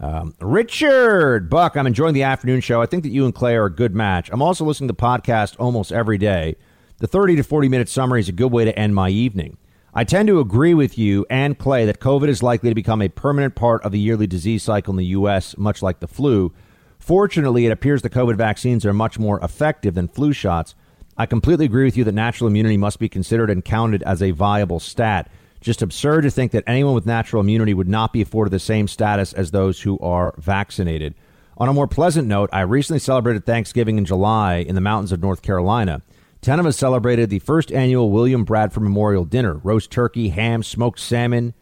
Um, 0.00 0.34
Richard 0.40 1.50
Buck, 1.50 1.76
I'm 1.76 1.86
enjoying 1.86 2.14
the 2.14 2.22
afternoon 2.22 2.62
show. 2.62 2.80
I 2.80 2.86
think 2.86 3.02
that 3.04 3.10
you 3.10 3.26
and 3.26 3.34
Clay 3.34 3.54
are 3.54 3.66
a 3.66 3.74
good 3.74 3.94
match. 3.94 4.30
I'm 4.32 4.40
also 4.40 4.64
listening 4.64 4.88
to 4.88 4.94
the 4.94 5.00
podcast 5.00 5.56
almost 5.58 5.92
every 5.92 6.16
day. 6.16 6.56
The 6.98 7.06
30 7.06 7.36
to 7.36 7.42
40 7.44 7.68
minute 7.68 7.88
summary 7.90 8.20
is 8.20 8.28
a 8.28 8.32
good 8.32 8.50
way 8.50 8.64
to 8.64 8.76
end 8.76 8.94
my 8.94 9.10
evening. 9.10 9.58
I 9.92 10.02
tend 10.04 10.28
to 10.28 10.40
agree 10.40 10.74
with 10.74 10.96
you 10.98 11.26
and 11.28 11.58
Clay 11.58 11.84
that 11.84 12.00
COVID 12.00 12.28
is 12.28 12.42
likely 12.42 12.70
to 12.70 12.74
become 12.74 13.02
a 13.02 13.08
permanent 13.08 13.54
part 13.54 13.82
of 13.84 13.92
the 13.92 14.00
yearly 14.00 14.26
disease 14.26 14.62
cycle 14.62 14.92
in 14.92 14.96
the 14.96 15.06
U.S., 15.06 15.56
much 15.58 15.82
like 15.82 16.00
the 16.00 16.08
flu. 16.08 16.52
Fortunately, 16.98 17.66
it 17.66 17.70
appears 17.70 18.00
the 18.00 18.10
COVID 18.10 18.36
vaccines 18.36 18.86
are 18.86 18.94
much 18.94 19.18
more 19.18 19.38
effective 19.40 19.94
than 19.94 20.08
flu 20.08 20.32
shots. 20.32 20.74
I 21.16 21.26
completely 21.26 21.66
agree 21.66 21.84
with 21.84 21.96
you 21.96 22.04
that 22.04 22.12
natural 22.12 22.48
immunity 22.48 22.76
must 22.76 22.98
be 22.98 23.08
considered 23.08 23.50
and 23.50 23.64
counted 23.64 24.02
as 24.02 24.20
a 24.20 24.32
viable 24.32 24.80
stat. 24.80 25.30
Just 25.60 25.80
absurd 25.80 26.22
to 26.22 26.30
think 26.30 26.52
that 26.52 26.64
anyone 26.66 26.94
with 26.94 27.06
natural 27.06 27.40
immunity 27.40 27.72
would 27.72 27.88
not 27.88 28.12
be 28.12 28.20
afforded 28.20 28.50
the 28.50 28.58
same 28.58 28.88
status 28.88 29.32
as 29.32 29.50
those 29.50 29.80
who 29.80 29.98
are 30.00 30.34
vaccinated. 30.38 31.14
On 31.56 31.68
a 31.68 31.72
more 31.72 31.86
pleasant 31.86 32.26
note, 32.26 32.50
I 32.52 32.62
recently 32.62 32.98
celebrated 32.98 33.46
Thanksgiving 33.46 33.96
in 33.96 34.04
July 34.04 34.56
in 34.56 34.74
the 34.74 34.80
mountains 34.80 35.12
of 35.12 35.22
North 35.22 35.40
Carolina. 35.40 36.02
Ten 36.40 36.58
of 36.58 36.66
us 36.66 36.76
celebrated 36.76 37.30
the 37.30 37.38
first 37.38 37.72
annual 37.72 38.10
William 38.10 38.44
Bradford 38.44 38.82
Memorial 38.82 39.24
Dinner 39.24 39.54
roast 39.54 39.90
turkey, 39.90 40.30
ham, 40.30 40.62
smoked 40.62 40.98
salmon, 40.98 41.54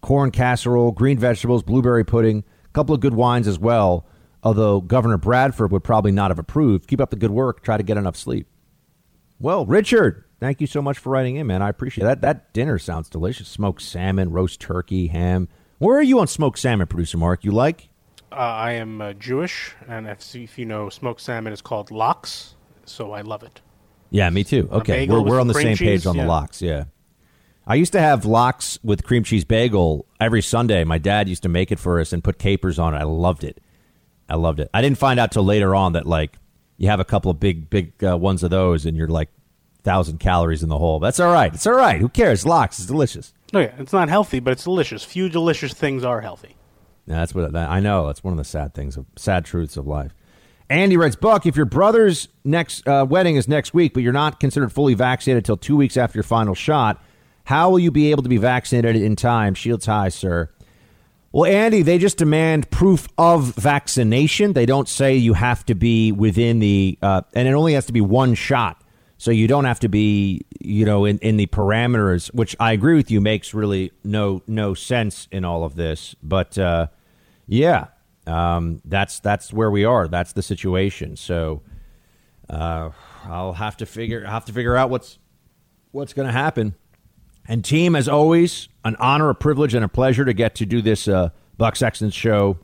corn 0.00 0.30
casserole, 0.30 0.92
green 0.92 1.18
vegetables, 1.18 1.64
blueberry 1.64 2.04
pudding, 2.04 2.44
a 2.64 2.68
couple 2.72 2.94
of 2.94 3.00
good 3.00 3.14
wines 3.14 3.48
as 3.48 3.58
well. 3.58 4.06
Although 4.44 4.80
Governor 4.80 5.18
Bradford 5.18 5.72
would 5.72 5.84
probably 5.84 6.12
not 6.12 6.30
have 6.30 6.38
approved. 6.38 6.86
Keep 6.86 7.00
up 7.00 7.10
the 7.10 7.16
good 7.16 7.30
work. 7.30 7.62
Try 7.62 7.76
to 7.76 7.82
get 7.82 7.96
enough 7.96 8.16
sleep. 8.16 8.46
Well, 9.42 9.66
Richard, 9.66 10.22
thank 10.38 10.60
you 10.60 10.68
so 10.68 10.80
much 10.80 10.98
for 10.98 11.10
writing 11.10 11.34
in, 11.34 11.48
man. 11.48 11.62
I 11.62 11.68
appreciate 11.68 12.04
that. 12.04 12.20
That 12.20 12.52
dinner 12.52 12.78
sounds 12.78 13.08
delicious. 13.08 13.48
Smoked 13.48 13.82
salmon, 13.82 14.30
roast 14.30 14.60
turkey, 14.60 15.08
ham. 15.08 15.48
Where 15.78 15.98
are 15.98 16.02
you 16.02 16.20
on 16.20 16.28
smoked 16.28 16.60
salmon, 16.60 16.86
producer 16.86 17.18
Mark? 17.18 17.42
You 17.42 17.50
like? 17.50 17.88
Uh, 18.30 18.36
I 18.36 18.72
am 18.74 19.02
uh, 19.02 19.14
Jewish, 19.14 19.74
and 19.88 20.06
if, 20.06 20.32
if 20.36 20.56
you 20.60 20.64
know, 20.64 20.88
smoked 20.90 21.20
salmon 21.20 21.52
is 21.52 21.60
called 21.60 21.90
lox, 21.90 22.54
so 22.84 23.10
I 23.10 23.22
love 23.22 23.42
it. 23.42 23.60
Yeah, 24.10 24.30
me 24.30 24.44
too. 24.44 24.68
Okay, 24.70 25.08
we're, 25.08 25.20
we're 25.20 25.40
on 25.40 25.48
the 25.48 25.54
same 25.54 25.76
cheese, 25.76 26.02
page 26.02 26.06
on 26.06 26.14
yeah. 26.14 26.22
the 26.22 26.28
lox. 26.28 26.62
Yeah. 26.62 26.84
I 27.66 27.74
used 27.74 27.92
to 27.94 28.00
have 28.00 28.24
lox 28.24 28.78
with 28.84 29.02
cream 29.02 29.24
cheese 29.24 29.44
bagel 29.44 30.06
every 30.20 30.42
Sunday. 30.42 30.84
My 30.84 30.98
dad 30.98 31.28
used 31.28 31.42
to 31.42 31.48
make 31.48 31.72
it 31.72 31.80
for 31.80 31.98
us 31.98 32.12
and 32.12 32.22
put 32.22 32.38
capers 32.38 32.78
on 32.78 32.94
it. 32.94 32.98
I 32.98 33.04
loved 33.04 33.42
it. 33.42 33.60
I 34.28 34.36
loved 34.36 34.60
it. 34.60 34.70
I 34.72 34.82
didn't 34.82 34.98
find 34.98 35.18
out 35.18 35.32
till 35.32 35.44
later 35.44 35.74
on 35.74 35.94
that 35.94 36.06
like 36.06 36.38
you 36.76 36.88
have 36.88 37.00
a 37.00 37.04
couple 37.04 37.30
of 37.30 37.38
big 37.40 37.70
big 37.70 37.92
uh, 38.04 38.16
ones 38.16 38.42
of 38.42 38.50
those 38.50 38.86
and 38.86 38.96
you're 38.96 39.08
like 39.08 39.28
thousand 39.82 40.18
calories 40.18 40.62
in 40.62 40.68
the 40.68 40.78
hole. 40.78 40.98
That's 41.00 41.20
all 41.20 41.32
right. 41.32 41.52
It's 41.52 41.66
all 41.66 41.74
right. 41.74 42.00
Who 42.00 42.08
cares? 42.08 42.46
Lox 42.46 42.78
is 42.78 42.86
delicious. 42.86 43.32
Oh 43.54 43.60
yeah, 43.60 43.74
it's 43.78 43.92
not 43.92 44.08
healthy, 44.08 44.40
but 44.40 44.52
it's 44.52 44.64
delicious. 44.64 45.04
Few 45.04 45.28
delicious 45.28 45.74
things 45.74 46.04
are 46.04 46.20
healthy. 46.20 46.56
Yeah, 47.06 47.16
that's 47.16 47.34
what 47.34 47.54
I 47.54 47.80
know. 47.80 48.06
That's 48.06 48.22
one 48.22 48.32
of 48.32 48.38
the 48.38 48.44
sad 48.44 48.74
things 48.74 48.96
of 48.96 49.06
sad 49.16 49.44
truths 49.44 49.76
of 49.76 49.86
life. 49.86 50.14
Andy 50.70 50.96
writes, 50.96 51.16
Buck, 51.16 51.44
if 51.44 51.56
your 51.56 51.66
brother's 51.66 52.28
next 52.44 52.86
uh, 52.88 53.04
wedding 53.06 53.36
is 53.36 53.46
next 53.48 53.74
week, 53.74 53.92
but 53.92 54.02
you're 54.02 54.12
not 54.12 54.40
considered 54.40 54.72
fully 54.72 54.94
vaccinated 54.94 55.42
until 55.42 55.56
two 55.56 55.76
weeks 55.76 55.96
after 55.96 56.16
your 56.16 56.22
final 56.22 56.54
shot, 56.54 57.02
how 57.44 57.68
will 57.68 57.80
you 57.80 57.90
be 57.90 58.10
able 58.10 58.22
to 58.22 58.28
be 58.28 58.38
vaccinated 58.38 59.02
in 59.02 59.16
time? 59.16 59.54
Shields 59.54 59.84
high, 59.86 60.08
sir. 60.08 60.50
Well, 61.32 61.50
Andy, 61.50 61.80
they 61.80 61.96
just 61.96 62.18
demand 62.18 62.70
proof 62.70 63.08
of 63.16 63.54
vaccination. 63.54 64.52
They 64.52 64.66
don't 64.66 64.88
say 64.88 65.16
you 65.16 65.32
have 65.32 65.64
to 65.66 65.74
be 65.74 66.12
within 66.12 66.58
the, 66.58 66.98
uh, 67.00 67.22
and 67.32 67.48
it 67.48 67.52
only 67.52 67.72
has 67.72 67.86
to 67.86 67.92
be 67.92 68.02
one 68.02 68.34
shot. 68.34 68.82
So 69.16 69.30
you 69.30 69.48
don't 69.48 69.64
have 69.64 69.80
to 69.80 69.88
be, 69.88 70.44
you 70.60 70.84
know, 70.84 71.04
in, 71.04 71.18
in 71.20 71.36
the 71.38 71.46
parameters, 71.46 72.26
which 72.34 72.54
I 72.60 72.72
agree 72.72 72.96
with 72.96 73.10
you 73.10 73.20
makes 73.20 73.54
really 73.54 73.92
no 74.02 74.42
no 74.48 74.74
sense 74.74 75.28
in 75.30 75.44
all 75.44 75.62
of 75.62 75.76
this. 75.76 76.16
But 76.24 76.58
uh, 76.58 76.88
yeah, 77.46 77.86
um, 78.26 78.82
that's 78.84 79.20
that's 79.20 79.52
where 79.52 79.70
we 79.70 79.84
are. 79.84 80.08
That's 80.08 80.32
the 80.32 80.42
situation. 80.42 81.16
So 81.16 81.62
uh, 82.50 82.90
I'll 83.24 83.52
have 83.52 83.76
to 83.76 83.86
figure 83.86 84.24
have 84.24 84.44
to 84.46 84.52
figure 84.52 84.76
out 84.76 84.90
what's 84.90 85.20
what's 85.92 86.12
going 86.12 86.26
to 86.26 86.32
happen. 86.32 86.74
And 87.48 87.64
team, 87.64 87.96
as 87.96 88.08
always, 88.08 88.68
an 88.84 88.94
honor, 88.96 89.28
a 89.28 89.34
privilege, 89.34 89.74
and 89.74 89.84
a 89.84 89.88
pleasure 89.88 90.24
to 90.24 90.32
get 90.32 90.54
to 90.56 90.66
do 90.66 90.80
this 90.80 91.08
uh, 91.08 91.30
Buck 91.58 91.76
Sexton 91.76 92.10
show, 92.10 92.58